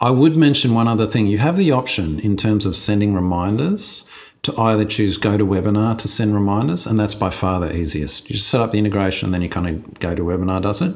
I 0.02 0.10
would 0.10 0.34
mention 0.34 0.72
one 0.72 0.88
other 0.88 1.06
thing. 1.06 1.26
You 1.26 1.38
have 1.38 1.58
the 1.58 1.72
option 1.72 2.18
in 2.20 2.36
terms 2.36 2.64
of 2.64 2.74
sending 2.74 3.12
reminders 3.14 4.06
to 4.42 4.58
either 4.58 4.86
choose 4.86 5.18
GoToWebinar 5.18 5.98
to 5.98 6.08
send 6.08 6.34
reminders, 6.34 6.86
and 6.86 6.98
that's 6.98 7.14
by 7.14 7.28
far 7.28 7.60
the 7.60 7.76
easiest. 7.76 8.30
You 8.30 8.36
just 8.36 8.48
set 8.48 8.62
up 8.62 8.72
the 8.72 8.78
integration 8.78 9.26
and 9.26 9.34
then 9.34 9.42
you 9.42 9.50
kind 9.50 9.68
of 9.68 9.74
GoToWebinar 10.00 10.62
does 10.62 10.80
it. 10.80 10.94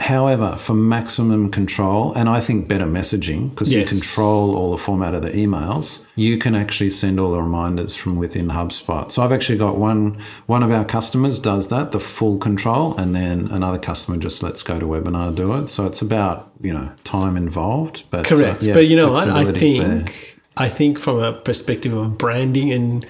However, 0.00 0.56
for 0.56 0.74
maximum 0.74 1.50
control, 1.50 2.14
and 2.14 2.28
I 2.28 2.40
think 2.40 2.68
better 2.68 2.86
messaging, 2.86 3.50
because 3.50 3.72
you 3.72 3.84
control 3.84 4.56
all 4.56 4.70
the 4.70 4.78
format 4.78 5.12
of 5.12 5.22
the 5.22 5.30
emails, 5.30 6.04
you 6.14 6.38
can 6.38 6.54
actually 6.54 6.90
send 6.90 7.18
all 7.18 7.32
the 7.32 7.42
reminders 7.42 7.96
from 7.96 8.16
within 8.16 8.48
HubSpot. 8.48 9.10
So 9.10 9.22
I've 9.22 9.32
actually 9.32 9.58
got 9.58 9.76
one 9.76 10.18
one 10.46 10.62
of 10.62 10.70
our 10.70 10.84
customers 10.84 11.40
does 11.40 11.68
that, 11.68 11.90
the 11.90 12.00
full 12.00 12.38
control, 12.38 12.96
and 12.96 13.14
then 13.14 13.48
another 13.50 13.78
customer 13.78 14.18
just 14.18 14.42
lets 14.42 14.62
GoToWebinar 14.62 15.34
do 15.34 15.54
it. 15.54 15.68
So 15.68 15.84
it's 15.86 16.00
about, 16.00 16.52
you 16.60 16.72
know, 16.72 16.92
time 17.02 17.36
involved. 17.36 18.04
But 18.10 18.20
uh, 18.20 18.36
Correct. 18.36 18.62
yeah, 18.62 18.74
but 18.74 18.86
you 18.86 18.96
know 18.96 19.12
what? 19.12 19.28
I 19.28 19.52
think. 19.52 19.84
there. 19.84 20.37
I 20.58 20.68
think 20.68 20.98
from 20.98 21.18
a 21.20 21.32
perspective 21.32 21.92
of 21.92 22.18
branding 22.18 22.72
and 22.72 23.06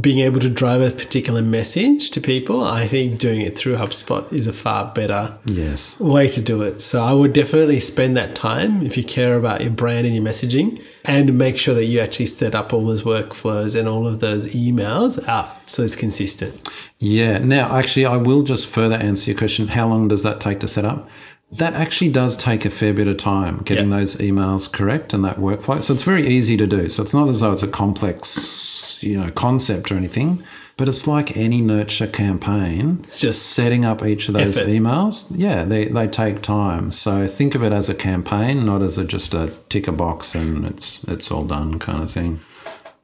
being 0.00 0.20
able 0.20 0.38
to 0.38 0.48
drive 0.48 0.80
a 0.80 0.92
particular 0.92 1.42
message 1.42 2.10
to 2.10 2.20
people, 2.20 2.62
I 2.62 2.86
think 2.86 3.18
doing 3.18 3.40
it 3.40 3.58
through 3.58 3.74
HubSpot 3.76 4.32
is 4.32 4.46
a 4.46 4.52
far 4.52 4.92
better 4.94 5.36
Yes. 5.44 5.98
way 5.98 6.28
to 6.28 6.40
do 6.40 6.62
it. 6.62 6.80
So 6.80 7.02
I 7.02 7.12
would 7.12 7.32
definitely 7.32 7.80
spend 7.80 8.16
that 8.16 8.36
time 8.36 8.86
if 8.86 8.96
you 8.96 9.02
care 9.02 9.34
about 9.36 9.60
your 9.60 9.70
brand 9.72 10.06
and 10.06 10.14
your 10.14 10.24
messaging 10.24 10.80
and 11.04 11.36
make 11.36 11.58
sure 11.58 11.74
that 11.74 11.86
you 11.86 11.98
actually 11.98 12.26
set 12.26 12.54
up 12.54 12.72
all 12.72 12.86
those 12.86 13.02
workflows 13.02 13.76
and 13.76 13.88
all 13.88 14.06
of 14.06 14.20
those 14.20 14.46
emails 14.54 15.26
out 15.26 15.48
so 15.66 15.82
it's 15.82 15.96
consistent. 15.96 16.68
Yeah. 17.00 17.38
Now, 17.38 17.74
actually, 17.76 18.06
I 18.06 18.18
will 18.18 18.44
just 18.44 18.68
further 18.68 18.94
answer 18.94 19.32
your 19.32 19.38
question. 19.38 19.66
How 19.66 19.88
long 19.88 20.06
does 20.06 20.22
that 20.22 20.40
take 20.40 20.60
to 20.60 20.68
set 20.68 20.84
up? 20.84 21.08
That 21.52 21.74
actually 21.74 22.10
does 22.10 22.36
take 22.36 22.64
a 22.64 22.70
fair 22.70 22.94
bit 22.94 23.08
of 23.08 23.18
time 23.18 23.60
getting 23.64 23.90
Yep. 23.90 23.98
those 23.98 24.16
emails 24.16 24.70
correct 24.72 25.12
and 25.12 25.22
that 25.24 25.38
workflow. 25.38 25.82
So 25.82 25.92
it's 25.92 26.02
very 26.02 26.26
easy 26.26 26.56
to 26.56 26.66
do. 26.66 26.88
So 26.88 27.02
it's 27.02 27.12
not 27.12 27.28
as 27.28 27.40
though 27.40 27.52
it's 27.52 27.62
a 27.62 27.68
complex, 27.68 28.98
you 29.02 29.20
know, 29.20 29.30
concept 29.32 29.92
or 29.92 29.96
anything, 29.96 30.42
but 30.78 30.88
it's 30.88 31.06
like 31.06 31.36
any 31.36 31.60
nurture 31.60 32.06
campaign. 32.06 32.96
It's 33.00 33.18
just 33.18 33.42
Setting 33.52 33.84
up 33.84 34.02
each 34.02 34.28
of 34.28 34.34
those 34.34 34.56
Effort. 34.56 34.68
emails, 34.70 35.30
yeah, 35.36 35.64
they, 35.64 35.84
they 35.86 36.06
take 36.08 36.40
time. 36.40 36.90
So 36.90 37.26
think 37.28 37.54
of 37.54 37.62
it 37.62 37.72
as 37.72 37.88
a 37.90 37.94
campaign, 37.94 38.64
not 38.64 38.80
as 38.80 38.96
a, 38.96 39.04
just 39.04 39.34
a 39.34 39.52
tick 39.68 39.86
a 39.88 39.92
box 39.92 40.34
and 40.34 40.64
it's 40.64 41.04
it's 41.04 41.30
all 41.30 41.44
done 41.44 41.78
kind 41.78 42.02
of 42.02 42.10
thing. 42.10 42.40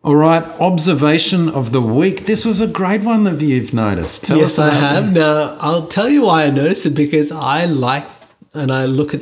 All 0.02 0.16
right, 0.16 0.44
observation 0.60 1.48
of 1.50 1.72
the 1.72 1.82
week. 1.82 2.24
This 2.24 2.44
was 2.46 2.60
a 2.62 2.66
great 2.68 3.02
one 3.02 3.24
that 3.24 3.42
you've 3.42 3.74
noticed. 3.74 4.24
Tell 4.24 4.38
yes, 4.38 4.58
us 4.58 4.70
I 4.70 4.74
have. 4.74 5.12
Now, 5.12 5.56
I'll 5.60 5.86
tell 5.88 6.08
you 6.08 6.22
why 6.22 6.44
I 6.44 6.50
noticed 6.50 6.86
it 6.86 6.94
because 6.94 7.30
I 7.32 7.66
like 7.66 8.06
and 8.54 8.70
I 8.70 8.86
look 8.86 9.14
at 9.14 9.20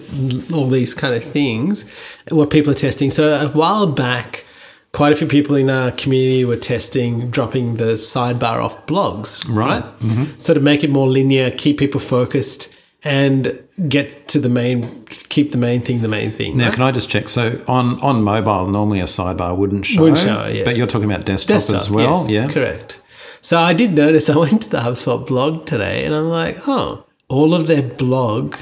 all 0.52 0.68
these 0.68 0.94
kind 0.94 1.14
of 1.14 1.22
things, 1.24 1.84
what 2.30 2.50
people 2.50 2.72
are 2.72 2.76
testing. 2.76 3.10
So, 3.10 3.34
a 3.40 3.48
while 3.48 3.86
back, 3.86 4.44
quite 4.92 5.12
a 5.12 5.16
few 5.16 5.26
people 5.26 5.56
in 5.56 5.68
our 5.70 5.90
community 5.90 6.44
were 6.44 6.56
testing 6.56 7.30
dropping 7.30 7.76
the 7.76 7.94
sidebar 7.94 8.64
off 8.64 8.86
blogs, 8.86 9.44
Right. 9.48 9.82
right? 9.82 10.00
Mm-hmm. 10.00 10.24
So, 10.38 10.54
to 10.54 10.60
make 10.60 10.82
it 10.84 10.90
more 10.90 11.08
linear, 11.08 11.50
keep 11.50 11.78
people 11.78 12.00
focused, 12.00 12.74
and 13.04 13.62
get 13.88 14.26
to 14.28 14.40
the 14.40 14.48
main, 14.48 15.04
keep 15.28 15.52
the 15.52 15.58
main 15.58 15.80
thing 15.80 16.00
the 16.02 16.08
main 16.08 16.32
thing. 16.32 16.56
Now, 16.56 16.64
right? 16.66 16.74
can 16.74 16.82
I 16.82 16.90
just 16.90 17.08
check? 17.08 17.28
So 17.28 17.62
on, 17.68 18.00
on 18.00 18.22
mobile, 18.24 18.66
normally 18.68 18.98
a 19.00 19.04
sidebar 19.04 19.56
wouldn't 19.56 19.86
show. 19.86 20.02
Wouldn't 20.02 20.18
show, 20.18 20.46
yes. 20.46 20.64
But 20.64 20.76
you're 20.76 20.88
talking 20.88 21.10
about 21.10 21.24
desktop, 21.24 21.56
Desktop, 21.56 21.82
as 21.82 21.90
well, 21.90 22.26
yes, 22.28 22.30
yeah. 22.30 22.52
correct. 22.52 23.00
So 23.42 23.58
I 23.60 23.74
did 23.74 23.92
notice. 23.92 24.28
I 24.34 24.36
went 24.36 24.62
to 24.62 24.70
the 24.70 24.80
HubSpot 24.80 25.24
blog 25.24 25.66
today, 25.66 26.04
and 26.04 26.14
I'm 26.14 26.28
like, 26.30 26.66
oh, 26.66 27.04
all 27.28 27.54
of 27.54 27.66
their 27.68 27.82
blog, 27.82 28.56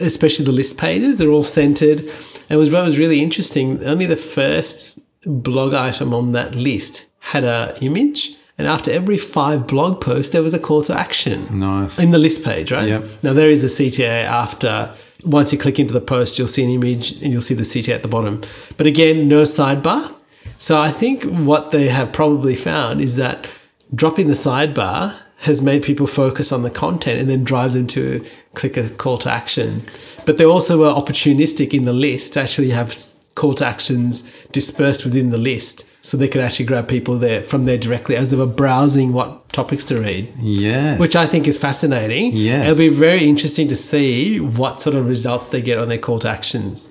especially 0.00 0.44
the 0.44 0.52
list 0.52 0.78
pages, 0.78 1.18
they're 1.18 1.28
all 1.30 1.44
centered. 1.44 2.04
It 2.50 2.56
was 2.56 2.70
what 2.70 2.84
was 2.84 2.98
really 2.98 3.22
interesting. 3.22 3.82
Only 3.84 4.06
the 4.06 4.16
first 4.16 4.98
blog 5.24 5.72
item 5.74 6.12
on 6.12 6.32
that 6.32 6.54
list 6.54 7.06
had 7.20 7.44
a 7.44 7.76
image, 7.80 8.36
and 8.58 8.68
after 8.68 8.90
every 8.92 9.18
five 9.18 9.66
blog 9.66 10.00
posts, 10.00 10.32
there 10.32 10.42
was 10.42 10.54
a 10.54 10.58
call 10.58 10.82
to 10.84 10.94
action 10.98 11.58
Nice. 11.58 11.98
in 11.98 12.10
the 12.10 12.18
list 12.18 12.44
page, 12.44 12.70
right? 12.70 12.88
Yep. 12.88 13.22
Now 13.22 13.32
there 13.32 13.50
is 13.50 13.64
a 13.64 13.68
CTA 13.68 14.24
after. 14.24 14.94
Once 15.24 15.52
you 15.54 15.58
click 15.58 15.78
into 15.80 15.94
the 15.94 16.02
post, 16.02 16.38
you'll 16.38 16.46
see 16.46 16.62
an 16.62 16.68
image 16.68 17.12
and 17.22 17.32
you'll 17.32 17.40
see 17.40 17.54
the 17.54 17.62
CTA 17.62 17.94
at 17.94 18.02
the 18.02 18.08
bottom. 18.08 18.42
But 18.76 18.86
again, 18.86 19.26
no 19.26 19.44
sidebar. 19.44 20.12
So 20.58 20.78
I 20.78 20.90
think 20.90 21.24
what 21.24 21.70
they 21.70 21.88
have 21.88 22.12
probably 22.12 22.54
found 22.54 23.00
is 23.00 23.16
that 23.16 23.46
dropping 23.94 24.26
the 24.28 24.34
sidebar 24.34 25.16
has 25.38 25.60
made 25.60 25.82
people 25.82 26.06
focus 26.06 26.52
on 26.52 26.62
the 26.62 26.70
content 26.70 27.20
and 27.20 27.28
then 27.28 27.44
drive 27.44 27.72
them 27.72 27.86
to 27.88 28.24
click 28.54 28.76
a 28.76 28.88
call 28.88 29.18
to 29.18 29.30
action. 29.30 29.86
But 30.24 30.38
they 30.38 30.44
also 30.44 30.78
were 30.78 30.92
opportunistic 30.92 31.74
in 31.74 31.84
the 31.84 31.92
list 31.92 32.32
to 32.34 32.40
actually 32.40 32.70
have 32.70 32.94
call 33.34 33.54
to 33.54 33.66
actions 33.66 34.30
dispersed 34.52 35.04
within 35.04 35.30
the 35.30 35.38
list 35.38 35.90
so 36.02 36.16
they 36.16 36.28
could 36.28 36.40
actually 36.40 36.66
grab 36.66 36.86
people 36.86 37.18
there 37.18 37.42
from 37.42 37.64
there 37.64 37.78
directly 37.78 38.14
as 38.14 38.30
they 38.30 38.36
were 38.36 38.46
browsing 38.46 39.12
what 39.12 39.48
topics 39.52 39.84
to 39.84 40.00
read 40.00 40.32
yes. 40.38 41.00
which 41.00 41.16
I 41.16 41.26
think 41.26 41.48
is 41.48 41.58
fascinating. 41.58 42.32
Yes. 42.36 42.66
It'll 42.66 42.78
be 42.78 42.94
very 42.94 43.28
interesting 43.28 43.68
to 43.68 43.76
see 43.76 44.38
what 44.38 44.80
sort 44.80 44.94
of 44.94 45.08
results 45.08 45.46
they 45.46 45.62
get 45.62 45.78
on 45.78 45.88
their 45.88 45.98
call 45.98 46.18
to 46.20 46.28
actions. 46.28 46.88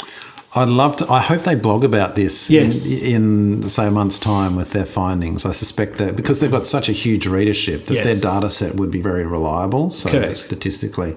I'd 0.56 0.70
love 0.70 0.98
to. 0.98 1.12
I 1.12 1.20
hope 1.20 1.44
they 1.44 1.56
blog 1.56 1.84
about 1.84 2.16
this 2.16 2.50
Yes. 2.50 3.02
in, 3.02 3.62
in, 3.62 3.70
say, 3.70 3.88
a 3.88 3.92
month's 3.92 4.20
time 4.20 4.56
with 4.56 4.70
their 4.72 4.86
findings. 4.86 5.46
I 5.46 5.52
suspect 5.52 5.98
that 5.98 6.16
because 6.16 6.40
they've 6.40 6.52
got 6.52 6.66
such 6.66 6.90
a 6.90 6.92
huge 6.92 7.26
readership 7.26 7.88
that 7.88 7.96
Yes. 7.96 8.06
their 8.22 8.32
data 8.34 8.50
set 8.50 8.76
would 8.76 8.92
be 8.92 9.02
very 9.02 9.26
reliable. 9.26 9.90
So, 9.90 10.10
Correct. 10.12 10.38
statistically. 10.38 11.16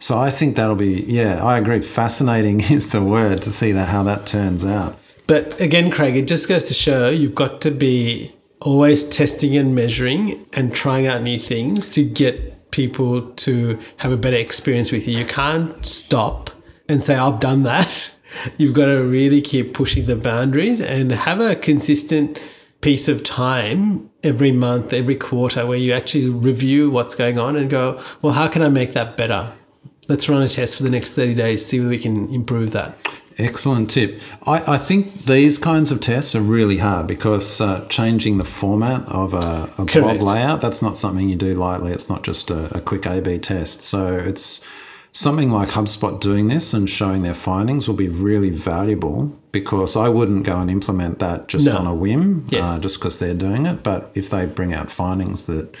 So, 0.00 0.18
I 0.18 0.28
think 0.30 0.56
that'll 0.56 0.74
be, 0.76 1.04
yeah, 1.08 1.42
I 1.42 1.56
agree. 1.58 1.80
Fascinating 1.80 2.60
is 2.70 2.90
the 2.90 3.02
word 3.02 3.40
to 3.42 3.50
see 3.50 3.72
that 3.72 3.88
how 3.88 4.02
that 4.02 4.26
turns 4.26 4.66
out. 4.66 4.98
But 5.26 5.58
again, 5.60 5.90
Craig, 5.90 6.16
it 6.16 6.26
just 6.28 6.48
goes 6.48 6.64
to 6.64 6.74
show 6.74 7.08
you've 7.08 7.34
got 7.34 7.62
to 7.62 7.70
be 7.70 8.34
always 8.60 9.04
testing 9.06 9.56
and 9.56 9.74
measuring 9.74 10.44
and 10.52 10.74
trying 10.74 11.06
out 11.06 11.22
new 11.22 11.38
things 11.38 11.88
to 11.90 12.04
get 12.04 12.70
people 12.70 13.22
to 13.36 13.78
have 13.98 14.12
a 14.12 14.16
better 14.18 14.36
experience 14.36 14.92
with 14.92 15.08
you. 15.08 15.16
You 15.18 15.24
can't 15.24 15.84
stop 15.86 16.50
and 16.88 17.02
say, 17.02 17.14
I've 17.14 17.40
done 17.40 17.62
that. 17.62 18.10
You've 18.58 18.74
got 18.74 18.86
to 18.86 19.02
really 19.02 19.40
keep 19.40 19.74
pushing 19.74 20.06
the 20.06 20.16
boundaries 20.16 20.80
and 20.80 21.12
have 21.12 21.40
a 21.40 21.56
consistent 21.56 22.40
piece 22.80 23.08
of 23.08 23.24
time 23.24 24.10
every 24.22 24.52
month, 24.52 24.92
every 24.92 25.16
quarter, 25.16 25.66
where 25.66 25.78
you 25.78 25.92
actually 25.92 26.28
review 26.28 26.90
what's 26.90 27.14
going 27.14 27.38
on 27.38 27.56
and 27.56 27.70
go, 27.70 28.02
well, 28.20 28.34
how 28.34 28.48
can 28.48 28.62
I 28.62 28.68
make 28.68 28.92
that 28.92 29.16
better? 29.16 29.52
Let's 30.06 30.28
run 30.28 30.42
a 30.42 30.48
test 30.48 30.76
for 30.76 30.82
the 30.82 30.90
next 30.90 31.14
30 31.14 31.34
days, 31.34 31.64
see 31.64 31.78
whether 31.78 31.90
we 31.90 31.98
can 31.98 32.32
improve 32.32 32.72
that. 32.72 32.98
Excellent 33.38 33.90
tip. 33.90 34.20
I, 34.46 34.74
I 34.74 34.78
think 34.78 35.24
these 35.24 35.58
kinds 35.58 35.90
of 35.90 36.00
tests 36.00 36.36
are 36.36 36.40
really 36.40 36.78
hard 36.78 37.06
because 37.06 37.60
uh, 37.60 37.84
changing 37.88 38.38
the 38.38 38.44
format 38.44 39.02
of 39.08 39.34
a, 39.34 39.72
a 39.76 39.84
blog 39.84 40.20
layout, 40.20 40.60
that's 40.60 40.82
not 40.82 40.96
something 40.96 41.28
you 41.28 41.36
do 41.36 41.54
lightly. 41.54 41.90
It's 41.90 42.08
not 42.08 42.22
just 42.22 42.50
a, 42.50 42.76
a 42.76 42.80
quick 42.80 43.06
A 43.06 43.20
B 43.20 43.38
test. 43.38 43.82
So 43.82 44.14
it's 44.14 44.64
something 45.14 45.48
like 45.48 45.68
HubSpot 45.70 46.18
doing 46.20 46.48
this 46.48 46.74
and 46.74 46.90
showing 46.90 47.22
their 47.22 47.34
findings 47.34 47.86
will 47.86 47.94
be 47.94 48.08
really 48.08 48.50
valuable 48.50 49.32
because 49.52 49.96
I 49.96 50.08
wouldn't 50.08 50.42
go 50.44 50.58
and 50.58 50.68
implement 50.68 51.20
that 51.20 51.46
just 51.46 51.66
No. 51.66 51.76
on 51.78 51.86
a 51.86 51.94
whim, 51.94 52.44
Yes. 52.50 52.68
uh, 52.78 52.82
just 52.82 52.98
because 52.98 53.18
they're 53.18 53.32
doing 53.32 53.64
it. 53.64 53.84
But 53.84 54.10
if 54.16 54.28
they 54.28 54.44
bring 54.44 54.74
out 54.74 54.90
findings 54.90 55.44
that 55.44 55.72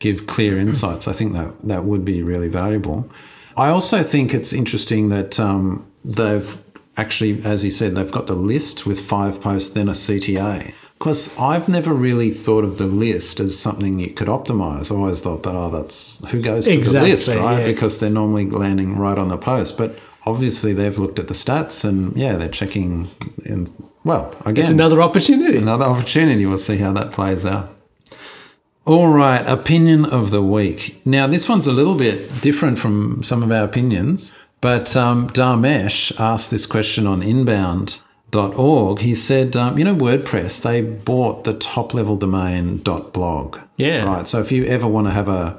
give 0.00 0.26
clear 0.26 0.58
insights, 0.58 1.08
I 1.08 1.12
think 1.14 1.32
that 1.32 1.52
that 1.64 1.84
would 1.86 2.04
be 2.04 2.22
really 2.22 2.48
valuable. 2.48 3.08
I 3.56 3.68
also 3.68 4.02
think 4.02 4.34
it's 4.34 4.52
interesting 4.52 5.08
that 5.08 5.40
um, 5.40 5.86
they've 6.04 6.58
actually, 6.98 7.42
as 7.42 7.64
you 7.64 7.70
said, 7.70 7.94
they've 7.94 8.10
got 8.12 8.26
the 8.26 8.34
list 8.34 8.84
with 8.84 9.00
five 9.00 9.40
posts, 9.40 9.70
then 9.70 9.88
a 9.88 9.92
CTA. 9.92 10.74
Because 11.04 11.38
I've 11.38 11.68
never 11.68 11.92
really 11.92 12.30
thought 12.30 12.64
of 12.64 12.78
the 12.78 12.86
list 12.86 13.38
as 13.38 13.58
something 13.60 13.98
you 14.00 14.08
could 14.08 14.26
optimize. 14.28 14.90
I 14.90 14.94
always 14.96 15.20
thought 15.20 15.42
that, 15.42 15.54
oh, 15.54 15.68
that's 15.68 16.26
who 16.28 16.40
goes 16.40 16.64
to 16.64 16.72
Exactly, 16.72 17.10
the 17.10 17.16
list, 17.16 17.28
right? 17.28 17.58
yes. 17.58 17.66
Because 17.66 17.98
they're 18.00 18.08
normally 18.08 18.48
landing 18.48 18.96
right 18.96 19.18
on 19.18 19.28
the 19.28 19.36
post. 19.36 19.76
But 19.76 19.98
obviously, 20.24 20.72
they've 20.72 20.98
looked 20.98 21.18
at 21.18 21.28
the 21.28 21.34
stats 21.34 21.84
and, 21.84 22.16
yeah, 22.16 22.36
they're 22.36 22.48
checking. 22.48 23.10
And, 23.44 23.70
well, 24.04 24.34
again, 24.46 24.64
It's 24.64 24.72
another 24.72 25.02
opportunity. 25.02 25.58
another 25.58 25.84
opportunity. 25.84 26.46
We'll 26.46 26.56
see 26.56 26.78
how 26.78 26.94
that 26.94 27.12
plays 27.12 27.44
out. 27.44 27.70
All 28.86 29.08
right, 29.08 29.46
opinion 29.46 30.06
of 30.06 30.30
the 30.30 30.42
week. 30.42 31.02
Now, 31.04 31.26
this 31.26 31.50
one's 31.50 31.66
a 31.66 31.72
little 31.72 31.96
bit 31.96 32.40
different 32.40 32.78
from 32.78 33.22
some 33.22 33.42
of 33.42 33.52
our 33.52 33.64
opinions, 33.64 34.34
but 34.62 34.96
um, 34.96 35.28
Dharmesh 35.28 36.18
asked 36.18 36.50
this 36.50 36.64
question 36.64 37.06
on 37.06 37.22
inbound.org. 38.34 38.98
He 39.00 39.14
said, 39.14 39.56
um, 39.56 39.78
you 39.78 39.84
know, 39.84 39.94
WordPress, 39.94 40.62
they 40.62 40.80
bought 40.80 41.44
the 41.44 41.54
top 41.54 41.94
level 41.94 42.16
domain 42.16 42.78
.blog. 42.78 43.58
Yeah. 43.76 44.04
Right. 44.04 44.26
So 44.28 44.40
if 44.40 44.52
you 44.52 44.64
ever 44.66 44.86
want 44.86 45.06
to 45.06 45.12
have 45.12 45.28
a 45.28 45.58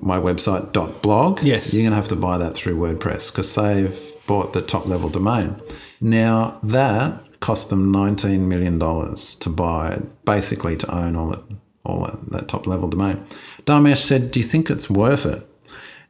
my 0.00 0.18
website 0.18 0.72
blog, 1.02 1.42
Yes. 1.42 1.72
you're 1.72 1.82
going 1.82 1.92
to 1.92 1.96
have 1.96 2.08
to 2.08 2.16
buy 2.16 2.36
that 2.38 2.54
through 2.54 2.76
WordPress 2.76 3.30
because 3.30 3.54
they've 3.54 4.12
bought 4.26 4.52
the 4.52 4.62
top 4.62 4.86
level 4.86 5.08
domain. 5.08 5.60
Now 6.00 6.58
that 6.64 7.22
cost 7.40 7.70
them 7.70 7.92
nineteen 7.92 8.48
million 8.48 8.78
dollars 8.78 9.34
to 9.36 9.48
buy, 9.50 10.00
basically 10.24 10.76
to 10.78 10.92
own 10.92 11.14
all 11.14 11.32
it, 11.34 11.40
all 11.84 12.04
that, 12.06 12.30
that 12.30 12.48
top 12.48 12.66
level 12.66 12.88
domain. 12.88 13.24
Dharmesh 13.66 13.98
said, 13.98 14.30
"Do 14.32 14.40
you 14.40 14.44
think 14.46 14.68
it's 14.68 14.90
worth 14.90 15.26
it?" 15.26 15.46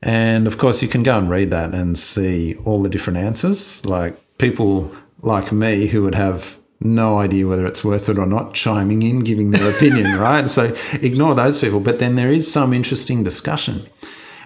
And 0.02 0.46
of 0.46 0.56
course, 0.56 0.80
you 0.80 0.88
can 0.88 1.02
go 1.02 1.18
and 1.18 1.28
read 1.28 1.50
that 1.50 1.74
and 1.74 1.98
see 1.98 2.54
all 2.64 2.82
the 2.82 2.88
different 2.88 3.18
answers. 3.18 3.84
Like 3.84 4.16
people 4.38 4.90
like 5.22 5.52
me 5.52 5.86
who 5.86 6.02
would 6.02 6.14
have 6.14 6.58
no 6.80 7.18
idea 7.18 7.46
whether 7.46 7.66
it's 7.66 7.82
worth 7.82 8.08
it 8.08 8.18
or 8.18 8.26
not, 8.26 8.52
chiming 8.54 9.02
in, 9.02 9.20
giving 9.20 9.50
their 9.50 9.70
opinion, 9.74 10.16
right? 10.18 10.48
So 10.50 10.76
ignore 11.00 11.34
those 11.34 11.60
people. 11.60 11.80
But 11.80 11.98
then 11.98 12.16
there 12.16 12.30
is 12.30 12.50
some 12.50 12.72
interesting 12.72 13.24
discussion. 13.24 13.88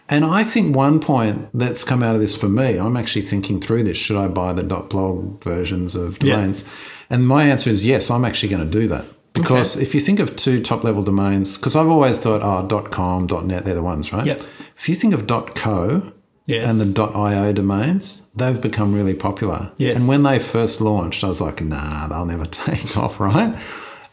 And 0.09 0.25
I 0.25 0.43
think 0.45 0.75
one 0.75 0.99
point 1.01 1.49
that's 1.55 1.85
come 1.85 2.03
out 2.03 2.15
of 2.15 2.21
this 2.21 2.35
for 2.37 2.49
me, 2.49 2.79
I'm 2.79 2.97
actually 2.97 3.23
thinking 3.23 3.61
through 3.61 3.85
this. 3.85 3.97
Should 3.97 4.17
I 4.17 4.27
buy 4.29 4.53
the 4.53 4.63
.blog 4.65 5.43
versions 5.43 5.95
of 5.95 6.23
Yeah. 6.23 6.37
domains? 6.37 6.65
And 7.11 7.27
my 7.27 7.45
answer 7.45 7.71
is 7.71 7.85
yes, 7.85 8.11
I'm 8.11 8.25
actually 8.25 8.49
going 8.49 8.65
to 8.69 8.79
do 8.81 8.87
that. 8.89 9.05
Because 9.33 9.77
if 9.77 9.95
you 9.95 10.01
think 10.01 10.19
of 10.19 10.35
two 10.35 10.61
top 10.61 10.83
level 10.83 11.03
domains, 11.03 11.57
because 11.57 11.77
I've 11.77 11.89
always 11.89 12.19
thought, 12.21 12.43
oh, 12.43 12.83
.com, 12.91 13.27
.net, 13.47 13.65
they're 13.65 13.75
the 13.77 13.83
ones, 13.83 14.13
right? 14.13 14.27
Yep. 14.27 14.43
If 14.77 14.89
you 14.89 14.95
think 14.97 15.15
of 15.15 15.27
.co 15.55 16.13
Yes. 16.47 16.69
and 16.69 16.81
the 16.81 17.03
.io 17.03 17.53
domains, 17.53 18.27
they've 18.35 18.61
become 18.61 18.93
really 18.95 19.15
popular. 19.15 19.71
Yes. 19.77 19.95
And 19.97 20.09
when 20.09 20.23
they 20.25 20.39
first 20.39 20.81
launched, 20.81 21.23
I 21.23 21.29
was 21.29 21.41
like, 21.41 21.63
nah, 21.63 22.09
they'll 22.09 22.25
never 22.25 22.45
take 22.67 22.97
off, 22.97 23.21
right? 23.21 23.55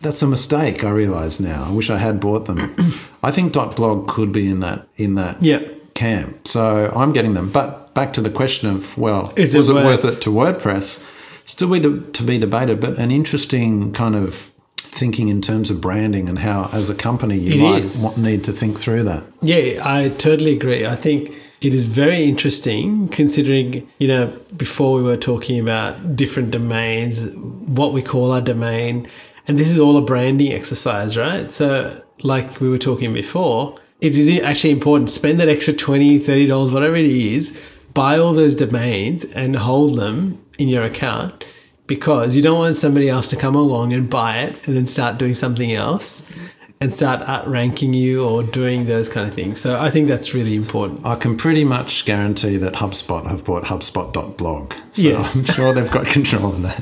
That's 0.02 0.22
a 0.22 0.28
mistake. 0.28 0.84
I 0.84 0.90
realise 0.92 1.40
now. 1.40 1.66
I 1.68 1.72
wish 1.72 1.90
I 1.90 1.98
had 1.98 2.20
bought 2.20 2.46
them. 2.46 2.76
I 3.24 3.32
think 3.32 3.54
.blog 3.54 4.08
could 4.08 4.32
be 4.32 4.48
in 4.50 4.60
that 4.60 4.88
in 4.98 5.16
that 5.16 5.42
Yep. 5.42 5.96
camp. 5.96 6.48
So 6.48 6.94
I'm 6.96 7.12
getting 7.14 7.34
them. 7.34 7.50
But 7.50 7.96
back 7.96 8.14
to 8.14 8.22
the 8.22 8.30
question 8.30 8.70
of 8.70 8.96
well, 8.98 9.34
Is 9.36 9.56
was 9.56 9.70
it 9.70 9.74
worth- 9.74 10.04
worth 10.04 10.06
it 10.18 10.22
to 10.22 10.30
WordPress? 10.30 11.04
Still 11.46 11.72
be 11.72 11.80
to, 11.80 12.02
to 12.12 12.24
be 12.24 12.38
debated, 12.38 12.80
but 12.82 13.00
an 13.00 13.10
interesting 13.10 13.92
kind 13.94 14.16
of 14.16 14.52
thinking 14.78 15.30
in 15.30 15.42
terms 15.42 15.72
of 15.72 15.80
branding 15.82 16.28
and 16.30 16.40
how, 16.40 16.70
as 16.74 16.90
a 16.90 16.96
company, 16.96 17.38
you 17.38 17.54
It 17.54 17.72
might 17.72 17.84
is. 17.86 18.24
need 18.24 18.44
to 18.44 18.52
think 18.52 18.78
through 18.78 19.04
that. 19.04 19.24
Yeah, 19.42 19.82
I 19.84 20.10
totally 20.10 20.54
agree. 20.54 20.86
I 20.86 20.96
think 20.96 21.34
it 21.62 21.74
is 21.74 21.86
very 21.86 22.26
interesting 22.26 23.08
considering, 23.10 23.90
you 23.98 24.08
know, 24.08 24.28
before 24.56 24.96
we 24.96 25.02
were 25.02 25.18
talking 25.18 25.60
about 25.60 26.16
different 26.16 26.52
domains, 26.52 27.28
what 27.28 27.94
we 27.94 28.02
call 28.02 28.32
our 28.32 28.42
domain, 28.42 29.10
and 29.48 29.58
this 29.58 29.68
is 29.68 29.80
all 29.80 29.98
a 29.98 30.02
branding 30.02 30.54
exercise, 30.54 31.18
right? 31.18 31.50
So, 31.50 32.02
like 32.22 32.60
we 32.60 32.70
were 32.70 32.78
talking 32.78 33.14
before, 33.14 33.78
it 34.02 34.16
is 34.16 34.42
actually 34.42 34.72
important 34.72 35.10
spend 35.10 35.40
that 35.40 35.50
extra 35.50 35.74
$20, 35.74 36.20
$30, 36.20 36.72
whatever 36.72 36.96
it 36.96 37.06
is, 37.06 37.60
buy 37.94 38.20
all 38.20 38.34
those 38.34 38.56
domains 38.56 39.24
and 39.26 39.56
hold 39.56 39.96
them 39.96 40.44
in 40.60 40.68
your 40.68 40.84
account 40.84 41.44
because 41.88 42.36
you 42.36 42.44
don't 42.44 42.60
want 42.60 42.76
somebody 42.76 43.10
else 43.10 43.30
to 43.30 43.36
come 43.36 43.56
along 43.56 43.94
and 43.94 44.10
buy 44.10 44.40
it 44.40 44.68
and 44.68 44.76
then 44.76 44.86
start 44.86 45.18
doing 45.18 45.34
something 45.34 45.72
else 45.74 46.32
and 46.80 46.94
start 46.94 47.22
outranking 47.28 47.94
you 47.94 48.24
or 48.24 48.44
doing 48.44 48.86
those 48.86 49.10
kind 49.10 49.28
of 49.28 49.34
things. 49.34 49.60
So 49.60 49.80
I 49.80 49.90
think 49.90 50.08
that's 50.08 50.34
really 50.34 50.56
important. 50.56 51.06
I 51.06 51.16
can 51.16 51.36
pretty 51.36 51.64
much 51.64 52.06
guarantee 52.06 52.58
that 52.58 52.74
HubSpot 52.74 53.26
have 53.28 53.44
bought 53.44 53.64
HubSpot.blog. 53.64 54.74
So 54.92 55.02
Yes. 55.02 55.36
I'm 55.36 55.46
sure 55.46 55.74
they've 55.74 55.92
got 55.92 56.06
control 56.18 56.54
of 56.54 56.62
that. 56.62 56.82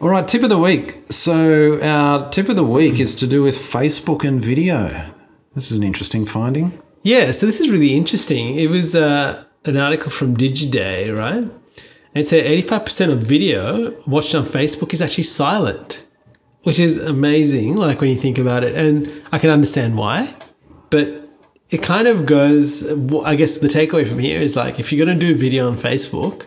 All 0.00 0.08
right, 0.08 0.26
tip 0.26 0.42
of 0.42 0.48
the 0.48 0.58
week. 0.58 0.98
So 1.10 1.80
our 1.82 2.30
tip 2.30 2.48
of 2.48 2.56
the 2.56 2.64
week 2.64 3.00
is 3.00 3.14
to 3.16 3.26
do 3.26 3.42
with 3.42 3.56
Facebook 3.56 4.24
and 4.26 4.42
video. 4.42 5.10
This 5.54 5.70
is 5.70 5.78
an 5.78 5.82
interesting 5.82 6.26
finding. 6.26 6.80
Yeah, 7.02 7.30
so 7.32 7.46
this 7.46 7.60
is 7.60 7.70
really 7.70 7.94
interesting. 7.94 8.56
It 8.56 8.68
was 8.68 8.94
uh, 8.96 9.44
an 9.64 9.76
article 9.76 10.10
from 10.10 10.36
Digiday, 10.36 11.16
right? 11.16 11.34
And 11.36 11.50
it 12.14 12.26
said 12.26 12.44
85% 12.44 13.12
of 13.12 13.20
video 13.20 13.94
watched 14.06 14.34
on 14.34 14.44
Facebook 14.44 14.92
is 14.94 15.02
actually 15.02 15.24
silent, 15.24 16.05
which 16.66 16.80
is 16.80 16.98
amazing, 16.98 17.76
like 17.76 18.00
when 18.00 18.10
you 18.10 18.16
think 18.16 18.38
about 18.38 18.64
it. 18.64 18.74
And 18.74 19.22
I 19.30 19.38
can 19.38 19.50
understand 19.50 19.96
why, 19.96 20.34
but 20.90 21.06
it 21.70 21.80
kind 21.80 22.08
of 22.08 22.26
goes, 22.26 22.82
I 23.22 23.36
guess 23.36 23.60
the 23.60 23.68
takeaway 23.68 24.04
from 24.08 24.18
here 24.18 24.40
is 24.40 24.56
like 24.56 24.80
if 24.80 24.90
you're 24.90 25.06
going 25.06 25.16
to 25.16 25.26
do 25.26 25.32
a 25.32 25.38
video 25.38 25.68
on 25.68 25.78
Facebook, 25.78 26.46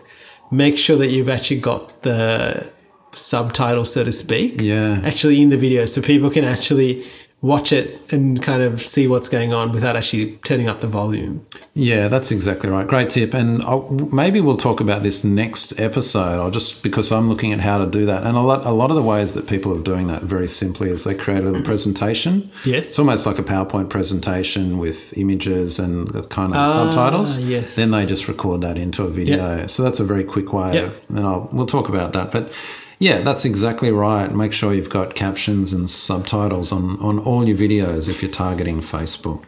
make 0.50 0.76
sure 0.76 0.98
that 0.98 1.10
you've 1.10 1.30
actually 1.30 1.60
got 1.60 2.02
the 2.02 2.70
subtitle, 3.14 3.86
so 3.86 4.04
to 4.04 4.12
speak, 4.12 4.60
Yeah. 4.60 5.00
actually 5.06 5.40
in 5.40 5.48
the 5.48 5.56
video 5.56 5.86
so 5.86 6.02
people 6.02 6.28
can 6.28 6.44
actually 6.44 7.06
watch 7.42 7.72
it 7.72 7.98
and 8.12 8.42
kind 8.42 8.62
of 8.62 8.82
see 8.82 9.06
what's 9.08 9.26
going 9.28 9.50
on 9.54 9.72
without 9.72 9.96
actually 9.96 10.36
turning 10.44 10.68
up 10.68 10.80
the 10.80 10.86
volume. 10.86 11.46
Yeah, 11.72 12.08
that's 12.08 12.30
exactly 12.30 12.68
right. 12.68 12.86
Great 12.86 13.08
tip. 13.08 13.32
And 13.32 13.62
I'll, 13.64 13.88
maybe 14.12 14.42
we'll 14.42 14.58
talk 14.58 14.78
about 14.80 15.02
this 15.02 15.24
next 15.24 15.80
episode. 15.80 16.38
I'll 16.38 16.50
just 16.50 16.82
because 16.82 17.10
I'm 17.10 17.30
looking 17.30 17.52
at 17.54 17.60
how 17.60 17.78
to 17.78 17.86
do 17.86 18.04
that. 18.04 18.24
And 18.24 18.36
a 18.36 18.40
lot, 18.40 18.66
a 18.66 18.72
lot 18.72 18.90
of 18.90 18.96
the 18.96 19.02
ways 19.02 19.32
that 19.34 19.46
people 19.46 19.74
are 19.78 19.82
doing 19.82 20.08
that 20.08 20.22
very 20.24 20.48
simply 20.48 20.90
is 20.90 21.04
they 21.04 21.14
create 21.14 21.42
a 21.42 21.46
little 21.46 21.62
presentation. 21.62 22.50
Yes. 22.66 22.90
It's 22.90 22.98
almost 22.98 23.24
like 23.24 23.38
a 23.38 23.42
PowerPoint 23.42 23.88
presentation 23.88 24.76
with 24.76 25.16
images 25.16 25.78
and 25.78 26.12
kind 26.28 26.52
of 26.52 26.58
Ah, 26.58 26.72
subtitles. 26.72 27.38
yes. 27.38 27.74
Then 27.74 27.90
they 27.90 28.04
just 28.04 28.28
record 28.28 28.60
that 28.60 28.76
into 28.76 29.04
a 29.04 29.08
video. 29.08 29.66
So 29.66 29.82
that's 29.82 29.98
a 30.00 30.04
very 30.04 30.24
quick 30.24 30.52
way 30.52 30.74
Yep. 30.74 30.84
of, 30.88 31.06
and 31.16 31.20
I'll, 31.26 31.48
we'll 31.52 31.64
talk 31.66 31.88
about 31.88 32.12
that. 32.12 32.32
But 32.32 32.52
yeah, 33.00 33.22
that's 33.22 33.46
exactly 33.46 33.90
right. 33.90 34.32
Make 34.32 34.52
sure 34.52 34.74
you've 34.74 34.90
got 34.90 35.14
captions 35.14 35.72
and 35.72 35.88
subtitles 35.88 36.70
on, 36.70 37.00
on 37.00 37.18
all 37.18 37.48
your 37.48 37.56
videos 37.56 38.10
if 38.10 38.20
you're 38.20 38.30
targeting 38.30 38.82
Facebook. 38.82 39.42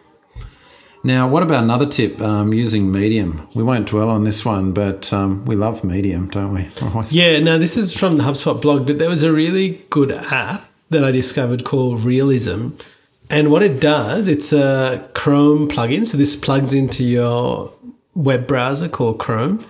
Now, 1.05 1.29
what 1.29 1.43
about 1.43 1.63
another 1.63 1.87
tip? 1.87 2.19
Um, 2.23 2.55
using 2.55 2.91
Medium. 2.91 3.47
We 3.55 3.63
won't 3.63 3.89
dwell 3.89 4.09
on 4.09 4.25
this 4.25 4.43
one, 4.45 4.73
but 4.73 5.13
um, 5.13 5.45
we 5.45 5.55
love 5.55 5.85
Medium, 5.85 6.31
don't 6.31 6.55
we? 6.55 6.71
Yeah, 7.11 7.41
no, 7.41 7.59
this 7.59 7.77
is 7.77 7.93
from 7.93 8.17
the 8.17 8.23
HubSpot 8.23 8.61
blog, 8.61 8.87
but 8.87 8.99
there 8.99 9.11
was 9.11 9.23
a 9.23 9.33
really 9.33 9.85
good 9.91 10.13
app 10.13 10.67
that 10.89 11.05
I 11.05 11.11
discovered 11.11 11.65
called 11.65 12.01
Readism. 12.01 12.81
And 13.29 13.51
what 13.51 13.63
it 13.63 13.81
does, 13.81 14.29
it's 14.29 14.53
a 14.53 15.07
Chrome 15.13 15.69
plugin. 15.69 16.07
So 16.07 16.17
this 16.17 16.37
plugs 16.37 16.73
into 16.73 17.05
your 17.05 17.71
web 18.15 18.47
browser 18.47 18.89
called 18.89 19.19
Chrome. 19.19 19.67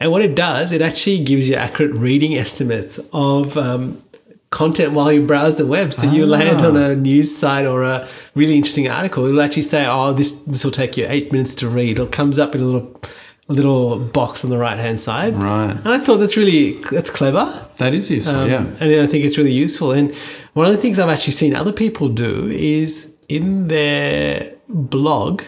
And 0.00 0.10
what 0.12 0.22
it 0.22 0.34
does, 0.34 0.72
it 0.72 0.82
actually 0.82 1.22
gives 1.24 1.48
you 1.48 1.54
accurate 1.54 1.92
reading 1.94 2.34
estimates 2.36 2.98
of 3.12 3.56
um, 3.56 4.02
content 4.50 4.92
while 4.92 5.12
you 5.12 5.24
browse 5.26 5.56
the 5.56 5.66
web. 5.66 5.92
So 5.94 6.10
you 6.10 6.26
land 6.26 6.60
Ah. 6.60 6.68
on 6.68 6.76
a 6.76 6.94
news 6.96 7.36
site 7.36 7.66
or 7.66 7.82
a 7.84 8.06
really 8.34 8.56
interesting 8.56 8.88
article, 8.88 9.24
it'll 9.26 9.40
actually 9.40 9.62
say, 9.62 9.86
"Oh, 9.86 10.12
this 10.12 10.32
this 10.42 10.64
will 10.64 10.72
take 10.72 10.96
you 10.96 11.06
eight 11.08 11.32
minutes 11.32 11.54
to 11.56 11.68
read." 11.68 11.98
It 11.98 12.12
comes 12.12 12.38
up 12.38 12.54
in 12.54 12.60
a 12.60 12.64
little 12.64 13.00
little 13.48 13.98
box 13.98 14.42
on 14.44 14.50
the 14.50 14.56
right 14.58 14.78
hand 14.78 14.98
side. 14.98 15.34
Right. 15.36 15.70
And 15.84 15.88
I 15.88 15.98
thought 15.98 16.16
that's 16.16 16.36
really 16.36 16.80
that's 16.90 17.10
clever. 17.10 17.44
That 17.76 17.92
is 17.94 18.10
useful, 18.10 18.34
Um, 18.36 18.50
yeah. 18.50 18.64
And 18.80 19.00
I 19.00 19.06
think 19.06 19.24
it's 19.24 19.36
really 19.36 19.52
useful. 19.52 19.92
And 19.92 20.14
one 20.54 20.66
of 20.66 20.72
the 20.72 20.78
things 20.78 20.98
I've 20.98 21.10
actually 21.10 21.32
seen 21.34 21.54
other 21.54 21.72
people 21.72 22.08
do 22.08 22.48
is 22.50 23.14
in 23.28 23.68
their 23.68 24.50
blog. 24.68 25.42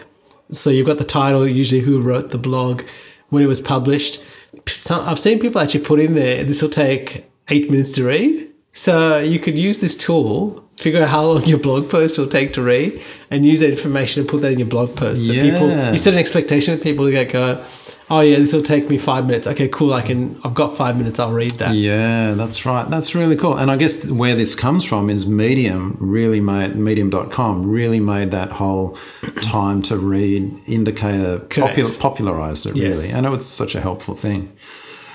So 0.51 0.69
you've 0.69 0.85
got 0.87 0.97
the 0.99 1.03
title, 1.19 1.47
usually 1.47 1.81
who 1.81 1.99
wrote 2.01 2.29
the 2.31 2.37
blog, 2.37 2.83
when 3.29 3.41
it 3.43 3.47
was 3.47 3.61
published. 3.61 4.19
Some, 4.67 5.07
I've 5.07 5.19
seen 5.19 5.39
people 5.39 5.61
actually 5.61 5.83
put 5.83 5.99
in 5.99 6.13
there, 6.15 6.43
this 6.43 6.61
will 6.61 6.69
take 6.69 7.25
eight 7.49 7.69
minutes 7.71 7.91
to 7.93 8.03
read. 8.05 8.47
So 8.73 9.17
you 9.19 9.39
could 9.39 9.57
use 9.57 9.79
this 9.79 9.95
tool, 9.97 10.63
figure 10.77 11.01
out 11.01 11.09
how 11.09 11.23
long 11.25 11.43
your 11.45 11.57
blog 11.57 11.89
post 11.89 12.17
will 12.17 12.27
take 12.27 12.53
to 12.53 12.61
read, 12.61 13.01
and 13.31 13.45
use 13.45 13.59
that 13.61 13.69
information 13.71 14.21
and 14.21 14.29
put 14.29 14.41
that 14.41 14.51
in 14.51 14.59
your 14.59 14.67
blog 14.67 14.95
post. 14.95 15.25
So 15.25 15.33
people, 15.33 15.69
Yeah. 15.69 15.91
you 15.91 15.97
set 15.97 16.13
an 16.13 16.19
expectation 16.19 16.73
with 16.73 16.83
people 16.83 17.05
to 17.09 17.25
go, 17.25 17.63
oh 18.09 18.21
yeah, 18.21 18.37
this 18.37 18.53
will 18.53 18.63
take 18.63 18.89
me 18.89 18.97
five 18.97 19.25
minutes. 19.25 19.47
Okay, 19.47 19.67
cool. 19.67 19.93
I 19.93 20.01
can, 20.01 20.39
I've 20.43 20.53
got 20.53 20.77
five 20.77 20.97
minutes. 20.97 21.19
I'll 21.19 21.31
read 21.33 21.51
that. 21.51 21.73
Yeah, 21.75 22.31
that's 22.33 22.65
right. 22.65 22.89
That's 22.89 23.13
really 23.15 23.35
cool. 23.35 23.57
And 23.57 23.69
I 23.69 23.77
guess 23.77 24.09
where 24.09 24.35
this 24.35 24.55
comes 24.55 24.83
from 24.85 25.09
is 25.09 25.27
Medium 25.27 25.97
really 25.99 26.39
made, 26.39 26.75
medium.com 26.75 27.69
really 27.69 27.99
made 27.99 28.31
that 28.31 28.51
whole 28.51 28.97
time 29.41 29.81
to 29.83 29.97
read 29.97 30.61
indicator, 30.67 31.39
popul- 31.39 31.99
popularized 31.99 32.65
it 32.65 32.75
Yes. 32.75 32.97
really. 32.97 33.09
And 33.13 33.25
it 33.25 33.29
was 33.29 33.45
such 33.45 33.75
a 33.75 33.81
helpful 33.81 34.15
thing. 34.15 34.51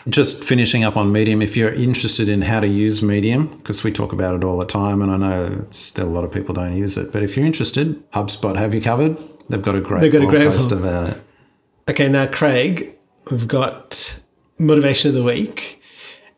Just 0.08 0.42
finishing 0.42 0.82
up 0.82 0.96
on 0.96 1.12
Medium, 1.12 1.40
if 1.42 1.56
you're 1.56 1.72
interested 1.72 2.28
in 2.28 2.42
how 2.42 2.58
to 2.58 2.66
use 2.66 3.02
Medium, 3.02 3.46
because 3.58 3.84
we 3.84 3.92
talk 3.92 4.12
about 4.12 4.34
it 4.34 4.42
all 4.42 4.58
the 4.58 4.66
time, 4.66 5.00
and 5.00 5.12
I 5.12 5.16
know 5.16 5.64
still 5.70 6.08
a 6.08 6.10
lot 6.10 6.24
of 6.24 6.32
people 6.32 6.54
don't 6.54 6.76
use 6.76 6.96
it, 6.96 7.12
but 7.12 7.22
if 7.22 7.36
you're 7.36 7.46
interested, 7.46 8.02
HubSpot 8.10 8.56
have 8.56 8.74
you 8.74 8.80
covered. 8.80 9.16
They've 9.48 9.62
got 9.62 9.76
a 9.76 9.80
great 9.80 10.00
They've 10.00 10.10
got 10.12 10.22
a 10.22 10.26
great 10.26 10.48
post 10.50 10.72
about 10.72 11.10
it. 11.10 11.22
Okay, 11.88 12.08
now 12.08 12.26
Craig, 12.26 12.96
we've 13.28 13.48
got 13.48 14.22
motivation 14.56 15.08
of 15.08 15.16
the 15.16 15.24
week, 15.24 15.82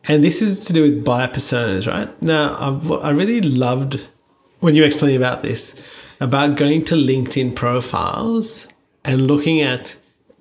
and 0.04 0.24
this 0.24 0.40
is 0.40 0.64
to 0.66 0.72
do 0.72 0.80
with 0.80 1.04
buyer 1.04 1.28
personas, 1.28 1.86
right? 1.86 2.10
Now, 2.22 2.56
I've, 2.58 2.90
I 2.90 3.10
really 3.10 3.42
loved 3.42 4.00
when 4.60 4.74
you 4.74 4.80
were 4.80 4.86
explaining 4.86 5.18
about 5.18 5.42
this 5.42 5.82
about 6.20 6.56
going 6.56 6.82
to 6.86 6.94
LinkedIn 6.94 7.54
profiles 7.54 8.68
and 9.04 9.26
looking 9.26 9.60
at 9.60 9.98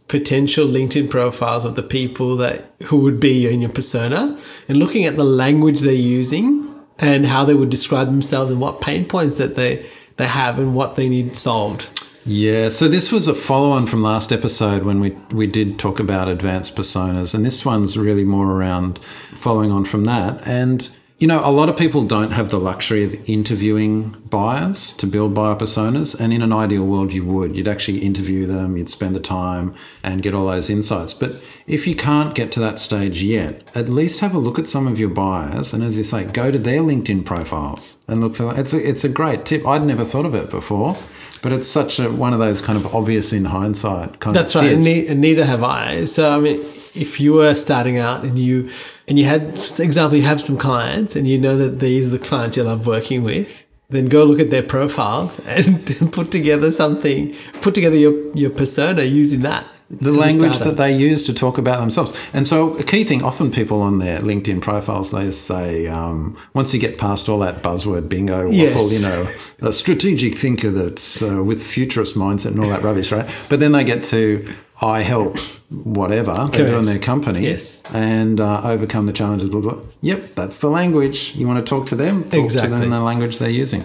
potential 0.07 0.67
LinkedIn 0.67 1.09
profiles 1.09 1.65
of 1.65 1.75
the 1.75 1.83
people 1.83 2.37
that 2.37 2.73
who 2.83 2.97
would 2.97 3.19
be 3.19 3.51
in 3.51 3.59
your 3.59 3.71
persona, 3.71 4.39
and 4.69 4.77
looking 4.77 5.03
at 5.03 5.17
the 5.17 5.25
language 5.25 5.81
they're 5.81 5.91
using 5.93 6.73
and 6.99 7.25
how 7.25 7.43
they 7.43 7.53
would 7.53 7.69
describe 7.69 8.07
themselves 8.07 8.51
and 8.51 8.61
what 8.61 8.79
pain 8.79 9.03
points 9.03 9.35
that 9.35 9.55
they 9.55 9.85
they 10.15 10.27
have 10.27 10.59
and 10.59 10.75
what 10.75 10.95
they 10.95 11.09
need 11.09 11.35
solved. 11.35 11.87
Yeah, 12.25 12.69
so 12.69 12.88
this 12.88 13.12
was 13.12 13.27
a 13.27 13.33
follow 13.33 13.71
on 13.71 13.86
from 13.86 14.01
last 14.01 14.31
episode 14.31 14.83
when 14.83 15.01
we, 15.01 15.12
we 15.33 15.45
did 15.45 15.77
talk 15.77 15.99
about 15.99 16.29
advanced 16.29 16.73
personas, 16.73 17.33
and 17.33 17.45
this 17.45 17.65
one's 17.65 17.97
really 17.97 18.23
more 18.23 18.49
around 18.49 18.99
following 19.36 19.71
on 19.71 19.83
from 19.83 20.05
that. 20.05 20.41
And, 20.47 20.88
you 21.19 21.27
know, 21.27 21.45
a 21.45 21.51
lot 21.51 21.67
of 21.67 21.75
people 21.75 22.05
don't 22.05 22.31
have 22.31 22.49
the 22.49 22.59
luxury 22.59 23.03
of 23.03 23.13
interviewing 23.29 24.12
buyers 24.29 24.93
to 24.93 25.07
build 25.07 25.33
buyer 25.33 25.55
personas, 25.55 26.17
and 26.17 26.31
in 26.31 26.41
an 26.41 26.53
ideal 26.53 26.86
world, 26.86 27.12
you 27.12 27.25
would. 27.25 27.57
You'd 27.57 27.67
actually 27.67 27.99
interview 27.99 28.45
them, 28.45 28.77
you'd 28.77 28.88
spend 28.88 29.17
the 29.17 29.19
time 29.19 29.75
and 30.01 30.23
get 30.23 30.33
all 30.33 30.47
those 30.47 30.69
insights. 30.69 31.13
But 31.13 31.31
if 31.67 31.86
you 31.86 31.95
can't 31.95 32.33
get 32.33 32.53
to 32.53 32.62
that 32.62 32.79
stage 32.79 33.21
yet, 33.21 33.69
at 33.75 33.89
least 33.89 34.21
have 34.21 34.33
a 34.33 34.39
look 34.39 34.57
at 34.57 34.69
some 34.69 34.88
of 34.88 34.97
your 34.97 35.09
buyers, 35.09 35.73
and 35.73 35.83
as 35.83 35.97
you 35.97 36.05
say, 36.05 36.23
go 36.23 36.51
to 36.51 36.57
their 36.57 36.79
LinkedIn 36.79 37.25
profiles 37.25 37.97
and 38.07 38.21
look 38.21 38.38
for 38.38 38.57
it's 38.57 38.73
a, 38.73 38.89
it's 38.89 39.03
a 39.03 39.09
great 39.09 39.45
tip. 39.45 39.67
I'd 39.67 39.83
never 39.83 40.05
thought 40.05 40.25
of 40.25 40.36
it 40.36 40.49
before. 40.49 40.95
But 41.43 41.51
it's 41.51 41.67
such 41.67 41.99
a, 41.99 42.10
one 42.10 42.34
of 42.34 42.39
those 42.39 42.62
kind 42.62 42.77
of 42.77 42.95
obvious 42.95 43.34
in 43.34 43.45
hindsight 43.45 44.21
kind 44.21 44.34
That's 44.36 44.56
of 44.56 44.62
right, 44.62 44.71
and, 44.71 44.84
ne- 44.84 45.08
and 45.08 45.19
neither 45.19 45.45
have 45.45 45.62
I. 45.62 46.06
So 46.06 46.32
I 46.32 46.39
mean, 46.39 46.56
if 46.95 47.19
you 47.19 47.34
were 47.34 47.53
starting 47.53 47.99
out 47.99 48.23
and 48.23 48.39
you 48.39 48.69
and 49.08 49.19
you 49.19 49.25
had, 49.25 49.60
for 49.60 49.84
example, 49.84 50.17
you 50.17 50.23
have 50.23 50.41
some 50.41 50.58
clients 50.58 51.15
and 51.17 51.27
you 51.27 51.38
know 51.38 51.58
that 51.58 51.82
these 51.82 52.08
are 52.08 52.12
the 52.12 52.19
clients 52.19 52.56
you 52.56 52.63
love 52.63 52.88
working 52.88 53.23
with, 53.23 53.65
then 53.89 54.06
go 54.08 54.23
look 54.23 54.39
at 54.39 54.51
their 54.51 54.63
profiles 54.63 55.39
and 55.45 56.12
put 56.13 56.32
together 56.32 56.71
something, 56.71 57.36
put 57.62 57.75
together 57.75 57.97
your 57.97 58.36
your 58.36 58.49
persona 58.49 59.03
using 59.03 59.41
that. 59.41 59.67
The 60.01 60.12
language 60.12 60.60
that 60.60 60.77
they 60.77 60.95
use 60.95 61.25
to 61.25 61.34
talk 61.34 61.58
about 61.58 61.79
themselves. 61.79 62.13
And 62.34 62.45
so, 62.47 62.75
a 62.77 62.84
key 62.84 63.03
thing 63.03 63.23
often 63.23 63.51
people 63.51 63.82
on 63.82 63.99
their 63.99 64.19
LinkedIn 64.19 64.62
profiles 64.62 65.12
they 65.12 65.29
say, 65.32 65.88
um, 65.88 66.38
once 66.53 66.73
you 66.73 66.79
get 66.79 66.97
past 66.97 67.29
all 67.29 67.39
that 67.39 67.62
buzzword 67.62 68.10
bingo 68.10 68.49
Yes. 68.49 68.73
waffle, 68.73 68.91
you 68.91 68.99
know, 69.01 69.25
a 69.69 69.71
strategic 69.73 70.38
thinker 70.38 70.71
that's 70.71 71.21
uh, 71.21 71.43
with 71.43 71.63
futurist 71.63 72.15
mindset 72.15 72.47
and 72.51 72.60
all 72.60 72.69
that 72.69 72.82
rubbish, 72.84 73.12
right? 73.12 73.29
But 73.49 73.60
then 73.60 73.71
they 73.71 73.84
get 73.84 74.03
to 74.06 74.47
I 74.82 75.01
help 75.01 75.38
whatever 75.69 76.34
they 76.51 76.58
do 76.58 76.77
in 76.77 76.86
their 76.86 76.99
company 76.99 77.41
Yes. 77.43 77.84
and 77.93 78.39
uh, 78.41 78.62
overcome 78.63 79.06
the 79.06 79.13
challenges. 79.13 79.49
Blah, 79.49 79.62
blah. 79.62 79.77
Yep, 80.01 80.29
that's 80.32 80.58
the 80.58 80.69
language. 80.69 81.34
You 81.36 81.47
want 81.47 81.65
to 81.65 81.69
talk 81.69 81.86
to 81.88 81.95
them, 81.95 82.23
talk 82.23 82.32
to 82.32 82.39
Exactly. 82.43 82.71
them 82.71 82.84
in 82.84 82.89
the 82.89 82.99
language 83.01 83.38
they're 83.39 83.49
using. 83.49 83.84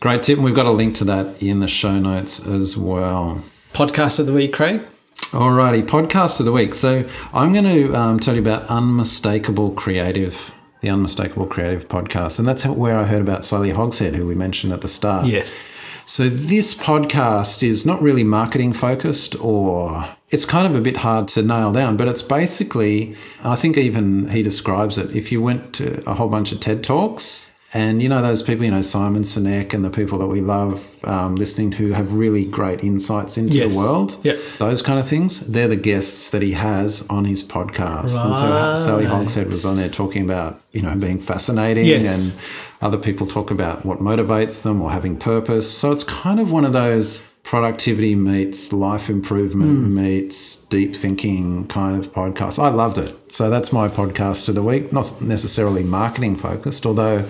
Great 0.00 0.22
tip. 0.22 0.36
And 0.36 0.44
we've 0.44 0.54
got 0.54 0.66
a 0.66 0.70
link 0.72 0.96
to 0.96 1.04
that 1.04 1.40
in 1.42 1.60
the 1.60 1.68
show 1.68 1.98
notes 1.98 2.40
as 2.46 2.76
well. 2.76 3.42
podcast 3.74 4.18
of 4.18 4.26
the 4.26 4.32
week, 4.32 4.52
Craig. 4.52 4.80
Alrighty, 5.30 5.82
podcast 5.86 6.40
of 6.40 6.46
the 6.46 6.52
week. 6.52 6.74
So 6.74 7.08
I'm 7.32 7.52
going 7.52 7.64
to 7.64 7.94
um, 7.94 8.20
tell 8.20 8.34
you 8.34 8.40
about 8.42 8.68
Unmistakable 8.68 9.70
Creative, 9.70 10.52
the 10.82 10.90
Unmistakable 10.90 11.46
Creative 11.46 11.88
podcast. 11.88 12.38
And 12.38 12.46
that's 12.46 12.66
where 12.66 12.98
I 12.98 13.04
heard 13.04 13.22
about 13.22 13.44
Sally 13.44 13.70
Hogshead, 13.70 14.14
who 14.14 14.26
we 14.26 14.34
mentioned 14.34 14.72
at 14.72 14.82
the 14.82 14.88
start. 14.88 15.24
Yes. 15.26 15.90
So 16.04 16.28
this 16.28 16.74
podcast 16.74 17.62
is 17.62 17.86
not 17.86 18.02
really 18.02 18.24
marketing 18.24 18.72
focused 18.74 19.34
or 19.40 20.06
it's 20.30 20.44
kind 20.44 20.66
of 20.66 20.74
a 20.74 20.80
bit 20.80 20.98
hard 20.98 21.28
to 21.28 21.42
nail 21.42 21.72
down, 21.72 21.96
but 21.96 22.08
it's 22.08 22.22
basically, 22.22 23.16
I 23.42 23.54
think 23.54 23.78
even 23.78 24.28
he 24.28 24.42
describes 24.42 24.98
it. 24.98 25.16
If 25.16 25.32
you 25.32 25.40
went 25.40 25.72
to 25.74 26.02
a 26.06 26.14
whole 26.14 26.28
bunch 26.28 26.52
of 26.52 26.60
TED 26.60 26.84
Talks 26.84 27.51
and 27.74 28.02
you 28.02 28.08
know 28.08 28.20
those 28.20 28.42
people, 28.42 28.64
you 28.64 28.70
know, 28.70 28.82
Simon 28.82 29.22
Sinek 29.22 29.72
and 29.72 29.84
the 29.84 29.90
people 29.90 30.18
that 30.18 30.26
we 30.26 30.40
love 30.40 30.86
um, 31.04 31.36
listening 31.36 31.70
to 31.72 31.92
have 31.92 32.12
really 32.12 32.44
great 32.44 32.84
insights 32.84 33.38
into 33.38 33.54
Yes. 33.56 33.72
the 33.72 33.78
world. 33.78 34.16
Yep. 34.24 34.38
Those 34.58 34.82
kind 34.82 34.98
of 34.98 35.08
things. 35.08 35.40
They're 35.46 35.68
the 35.68 35.76
guests 35.76 36.30
that 36.30 36.42
he 36.42 36.52
has 36.52 37.06
on 37.08 37.24
his 37.24 37.42
podcast. 37.42 38.14
Right. 38.14 38.26
And 38.26 38.36
so 38.36 38.74
Sally. 38.76 39.06
Hogshead 39.06 39.46
was 39.46 39.64
on 39.64 39.76
there 39.76 39.88
talking 39.88 40.22
about, 40.22 40.60
you 40.72 40.82
know, 40.82 40.94
being 40.94 41.18
fascinating 41.18 41.86
Yes. 41.86 42.06
and 42.32 42.40
other 42.82 42.98
people 42.98 43.26
talk 43.26 43.50
about 43.50 43.86
what 43.86 44.00
motivates 44.00 44.62
them 44.62 44.82
or 44.82 44.90
having 44.90 45.16
purpose. 45.16 45.70
So 45.70 45.92
it's 45.92 46.04
kind 46.04 46.40
of 46.40 46.52
one 46.52 46.64
of 46.64 46.72
those 46.74 47.22
productivity 47.44 48.14
meets 48.14 48.72
life 48.72 49.08
improvement 49.10 49.90
meets 49.90 50.64
deep 50.66 50.94
thinking 50.94 51.66
kind 51.66 51.96
of 51.98 52.12
podcast. 52.12 52.62
I 52.62 52.68
loved 52.68 52.98
it. 52.98 53.14
So 53.32 53.50
that's 53.50 53.72
my 53.72 53.88
podcast 53.88 54.48
of 54.48 54.54
the 54.54 54.62
week. 54.62 54.92
Not 54.92 55.20
necessarily 55.20 55.82
marketing 55.82 56.36
focused, 56.36 56.86
although 56.86 57.24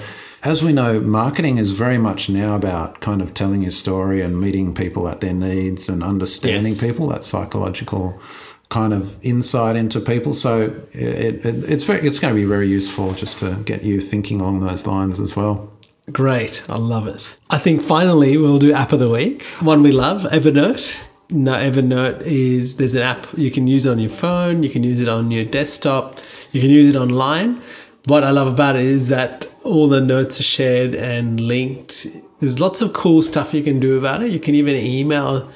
as 0.44 0.62
we 0.62 0.72
know, 0.72 1.00
marketing 1.00 1.58
is 1.58 1.72
very 1.72 1.98
much 1.98 2.28
now 2.28 2.54
about 2.56 3.00
kind 3.00 3.22
of 3.22 3.32
telling 3.34 3.62
your 3.62 3.70
story 3.70 4.20
and 4.22 4.40
meeting 4.40 4.74
people 4.74 5.08
at 5.08 5.20
their 5.20 5.32
needs 5.34 5.88
and 5.88 6.02
understanding 6.02 6.72
Yes. 6.74 6.80
people, 6.80 7.08
that 7.08 7.24
psychological 7.24 8.20
kind 8.68 8.92
of 8.94 9.16
insight 9.22 9.76
into 9.76 10.00
people. 10.00 10.32
So 10.34 10.74
it, 10.92 11.44
it, 11.46 11.70
it's 11.70 11.84
very, 11.84 12.06
it's 12.06 12.18
going 12.18 12.34
to 12.34 12.40
be 12.40 12.46
very 12.46 12.66
useful 12.68 13.12
just 13.12 13.38
to 13.40 13.54
get 13.64 13.82
you 13.82 14.00
thinking 14.00 14.40
along 14.40 14.60
those 14.66 14.86
lines 14.86 15.20
as 15.20 15.36
well. 15.36 15.70
Great. 16.10 16.62
I 16.68 16.76
love 16.78 17.06
it. 17.06 17.36
I 17.50 17.58
think 17.58 17.80
finally 17.82 18.36
we'll 18.36 18.58
do 18.58 18.72
app 18.72 18.92
of 18.92 18.98
the 18.98 19.08
week. 19.10 19.44
One 19.60 19.82
we 19.82 19.92
love, 19.92 20.22
Evernote. 20.32 20.98
No, 21.30 21.52
Evernote 21.52 22.22
is 22.22 22.76
there's 22.78 22.94
an 22.94 23.02
app 23.02 23.26
you 23.38 23.50
can 23.50 23.66
use 23.66 23.86
on 23.86 23.98
your 23.98 24.10
phone, 24.10 24.62
you 24.62 24.70
can 24.70 24.82
use 24.82 25.00
it 25.00 25.08
on 25.08 25.30
your 25.30 25.44
desktop, 25.44 26.18
you 26.50 26.60
can 26.60 26.70
use 26.70 26.92
it 26.94 26.98
online. 26.98 27.62
What 28.06 28.24
I 28.24 28.30
love 28.30 28.48
about 28.48 28.74
it 28.76 28.82
is 28.82 29.08
that 29.08 29.46
all 29.64 29.88
the 29.88 30.00
notes 30.00 30.40
are 30.40 30.44
shared 30.44 30.94
and 30.94 31.40
linked. 31.40 32.06
There's 32.40 32.60
lots 32.60 32.80
of 32.80 32.92
cool 32.92 33.22
stuff 33.22 33.54
you 33.54 33.62
can 33.62 33.80
do 33.80 33.98
about 33.98 34.22
it. 34.22 34.30
You 34.30 34.40
can 34.40 34.54
even 34.54 34.74
email 34.74 35.50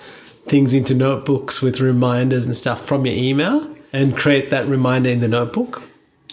things 0.47 0.73
into 0.73 0.95
notebooks 0.95 1.61
with 1.61 1.81
reminders 1.81 2.45
and 2.45 2.57
stuff 2.57 2.87
from 2.87 3.05
your 3.05 3.17
email 3.17 3.75
and 3.93 4.17
create 4.17 4.51
that 4.51 4.67
reminder 4.67 5.09
in 5.09 5.21
the 5.21 5.29
notebook. 5.29 5.83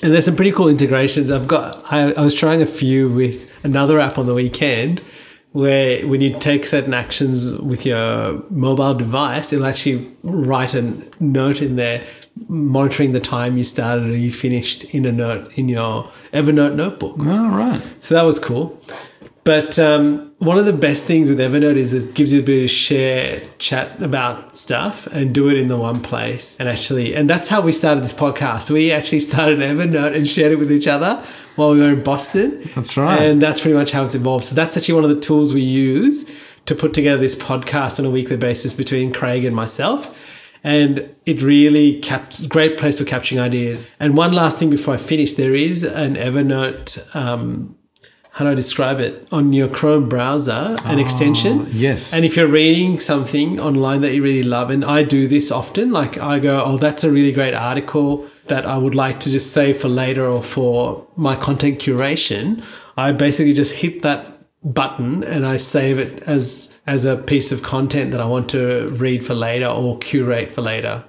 And 0.02 0.14
there's 0.14 0.26
some 0.26 0.36
pretty 0.36 0.52
cool 0.52 0.68
integrations. 0.68 1.32
I've 1.32 1.48
got, 1.48 1.92
I, 1.92 2.12
I 2.14 2.22
was 2.22 2.34
trying 2.34 2.62
a 2.62 2.66
few 2.66 3.10
with 3.10 3.50
another 3.64 4.00
app 4.00 4.18
on 4.18 4.28
the 4.28 4.34
weekend 4.34 5.02
where 5.54 6.06
when 6.08 6.20
you 6.20 6.38
take 6.40 6.66
certain 6.66 6.94
actions 6.94 7.54
with 7.60 7.86
your 7.86 8.44
mobile 8.50 8.96
device, 8.96 9.54
it'll 9.54 9.66
actually 9.66 10.12
write 10.24 10.74
a 10.74 10.94
note 11.20 11.62
in 11.62 11.76
there 11.76 12.04
monitoring 12.48 13.14
the 13.14 13.20
time 13.20 13.58
you 13.58 13.64
started 13.64 14.10
or 14.10 14.18
you 14.18 14.32
finished 14.32 14.84
in 14.86 15.06
a 15.06 15.12
note 15.12 15.58
in 15.58 15.70
your 15.70 16.12
Evernote 16.32 16.76
notebook. 16.76 17.20
All 17.20 17.50
right. 17.50 17.82
So 18.00 18.16
that 18.16 18.24
was 18.24 18.40
cool. 18.40 18.80
But 19.44 19.78
um, 19.78 20.32
one 20.40 20.58
of 20.58 20.66
the 20.66 20.74
best 20.74 21.06
things 21.06 21.28
with 21.28 21.38
Evernote 21.38 21.76
is 21.76 21.94
it 21.94 22.14
gives 22.14 22.32
you 22.32 22.40
the 22.40 22.46
ability 22.46 22.68
to 22.68 22.74
share, 22.74 23.42
chat 23.58 24.02
about 24.02 24.56
stuff, 24.56 25.06
and 25.08 25.36
do 25.36 25.50
it 25.50 25.58
in 25.58 25.68
the 25.68 25.78
one 25.78 26.02
place. 26.02 26.56
And 26.62 26.70
actually, 26.70 27.14
and 27.14 27.30
that's 27.30 27.50
how 27.50 27.60
we 27.60 27.74
started 27.74 28.04
this 28.04 28.14
podcast. 28.14 28.70
We 28.70 28.92
actually 28.92 29.20
started 29.20 29.60
Evernote 29.60 30.16
and 30.16 30.30
shared 30.30 30.54
it 30.54 30.60
with 30.60 30.72
each 30.72 30.88
other 30.88 31.22
while 31.58 31.72
we 31.72 31.80
were 31.80 31.90
in 31.90 32.04
Boston. 32.04 32.62
That's 32.74 32.96
right. 32.96 33.22
And 33.22 33.42
that's 33.42 33.60
pretty 33.60 33.76
much 33.76 33.92
how 33.92 34.04
it's 34.04 34.16
evolved. 34.16 34.46
So 34.46 34.56
that's 34.56 34.78
actually 34.78 34.96
one 34.96 35.04
of 35.04 35.10
the 35.10 35.20
tools 35.20 35.54
we 35.54 35.62
use 35.62 36.32
to 36.66 36.76
put 36.76 36.94
together 36.94 37.20
this 37.20 37.36
podcast 37.36 38.00
on 38.00 38.06
a 38.06 38.10
weekly 38.10 38.38
basis 38.38 38.74
between 38.74 39.12
Craig 39.12 39.44
and 39.44 39.54
myself. 39.54 40.33
And 40.64 41.14
it 41.26 41.42
really 41.42 42.00
caps 42.00 42.48
great 42.48 42.78
place 42.78 42.98
for 42.98 43.06
capturing 43.06 43.42
ideas. 43.42 43.88
And 44.00 44.16
one 44.16 44.34
last 44.34 44.60
thing 44.60 44.70
before 44.70 44.94
I 44.94 44.98
finish, 44.98 45.34
there 45.34 45.56
is 45.56 45.84
an 45.84 46.16
Evernote. 46.16 47.14
Um, 47.16 47.76
how 48.32 48.46
do 48.46 48.52
I 48.52 48.56
describe 48.56 49.00
it? 49.00 49.28
On 49.32 49.54
your 49.54 49.68
Chrome 49.68 50.10
browser, 50.10 50.76
an 50.86 50.98
extension. 50.98 51.68
yes. 51.72 52.14
And 52.14 52.26
if 52.26 52.36
you're 52.36 52.48
reading 52.48 53.00
something 53.00 53.60
online 53.60 54.02
that 54.02 54.16
you 54.16 54.24
really 54.24 54.42
love, 54.42 54.72
and 54.72 54.84
I 54.84 55.04
do 55.04 55.28
this 55.28 55.52
often, 55.52 55.92
like 55.92 56.18
I 56.18 56.40
go, 56.40 56.64
oh, 56.66 56.78
that's 56.78 57.04
a 57.04 57.12
really 57.12 57.32
great 57.32 57.54
article 57.54 58.28
that 58.48 58.66
I 58.66 58.78
would 58.78 58.96
like 58.96 59.20
to 59.22 59.30
just 59.30 59.54
save 59.54 59.80
for 59.80 59.88
later 59.88 60.26
or 60.26 60.42
for 60.42 61.06
my 61.16 61.36
content 61.36 61.78
curation, 61.80 62.64
I 62.98 63.12
basically 63.12 63.54
just 63.54 63.74
hit 63.74 64.02
that 64.02 64.34
button 64.64 65.24
and 65.24 65.46
I 65.46 65.58
save 65.58 66.00
it 66.00 66.24
as 66.24 66.73
as 66.86 67.06
a 67.06 67.16
piece 67.16 67.52
of 67.52 67.64
content 67.64 68.12
that 68.12 68.20
I 68.22 68.26
want 68.26 68.50
to 68.50 68.90
read 68.90 69.26
for 69.26 69.34
later 69.34 69.68
or 69.68 69.98
curate 70.00 70.52
for 70.52 70.62
later. 70.62 71.04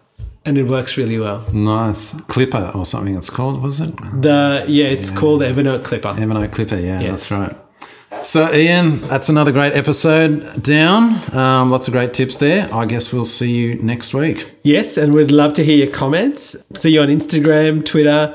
And 0.46 0.58
it 0.58 0.64
works 0.64 0.96
really 0.98 1.18
well. 1.18 1.40
Nice. 1.52 2.20
Clipper 2.22 2.70
or 2.74 2.84
something 2.84 3.16
it's 3.16 3.30
called, 3.30 3.62
was 3.62 3.80
it? 3.80 3.96
The 4.20 4.64
yeah, 4.68 4.84
it's 4.86 5.10
called 5.10 5.40
Evernote 5.40 5.84
Clipper. 5.84 6.08
Evernote 6.10 6.52
Clipper, 6.52 6.76
yeah, 6.76 7.00
Yes. 7.00 7.10
that's 7.28 7.30
right. 7.30 7.56
So, 8.24 8.52
Ian, 8.54 9.00
that's 9.08 9.28
another 9.28 9.52
great 9.52 9.72
episode 9.74 10.62
down. 10.62 11.20
Um, 11.34 11.70
lots 11.70 11.88
of 11.88 11.92
great 11.92 12.14
tips 12.14 12.36
there. 12.38 12.72
I 12.72 12.86
guess 12.86 13.12
we'll 13.12 13.24
see 13.24 13.50
you 13.52 13.74
next 13.82 14.14
week. 14.14 14.54
Yes, 14.62 14.96
and 14.96 15.12
we'd 15.12 15.30
love 15.30 15.52
to 15.54 15.64
hear 15.64 15.76
your 15.76 15.92
comments. 15.92 16.56
See 16.74 16.90
you 16.90 17.02
on 17.02 17.08
Instagram, 17.08 17.84
Twitter, 17.84 18.34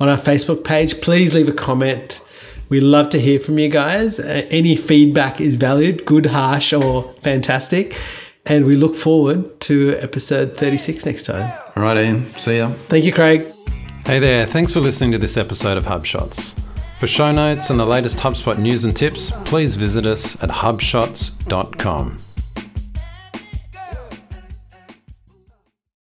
on 0.00 0.08
our 0.08 0.16
Facebook 0.16 0.64
page. 0.64 1.00
Please 1.02 1.34
leave 1.34 1.48
a 1.48 1.52
comment. 1.52 2.20
We 2.68 2.80
love 2.80 3.10
to 3.10 3.20
hear 3.20 3.40
from 3.40 3.58
you 3.58 3.68
guys. 3.68 4.18
Uh, 4.18 4.46
any 4.50 4.76
feedback 4.76 5.40
is 5.40 5.56
valued, 5.56 6.04
good, 6.04 6.26
harsh, 6.26 6.72
or 6.72 7.02
fantastic. 7.20 7.96
And 8.44 8.64
we 8.64 8.76
look 8.76 8.94
forward 8.94 9.60
to 9.62 9.96
episode 10.00 10.56
36 10.56 11.04
next 11.06 11.24
time. 11.24 11.52
All 11.76 11.82
right, 11.82 11.96
Ian. 11.96 12.32
See 12.34 12.58
ya. 12.58 12.70
Thank 12.88 13.04
you, 13.04 13.12
Craig. 13.12 13.44
Hey 14.06 14.18
there. 14.18 14.46
Thanks 14.46 14.72
for 14.72 14.80
listening 14.80 15.12
to 15.12 15.18
this 15.18 15.36
episode 15.36 15.76
of 15.76 15.84
HubShots. 15.84 16.58
For 16.98 17.06
show 17.06 17.30
notes 17.30 17.70
and 17.70 17.78
the 17.78 17.86
latest 17.86 18.18
HubSpot 18.18 18.58
news 18.58 18.84
and 18.84 18.96
tips, 18.96 19.30
please 19.44 19.76
visit 19.76 20.04
us 20.06 20.42
at 20.42 20.48
hubshots.com. 20.48 22.16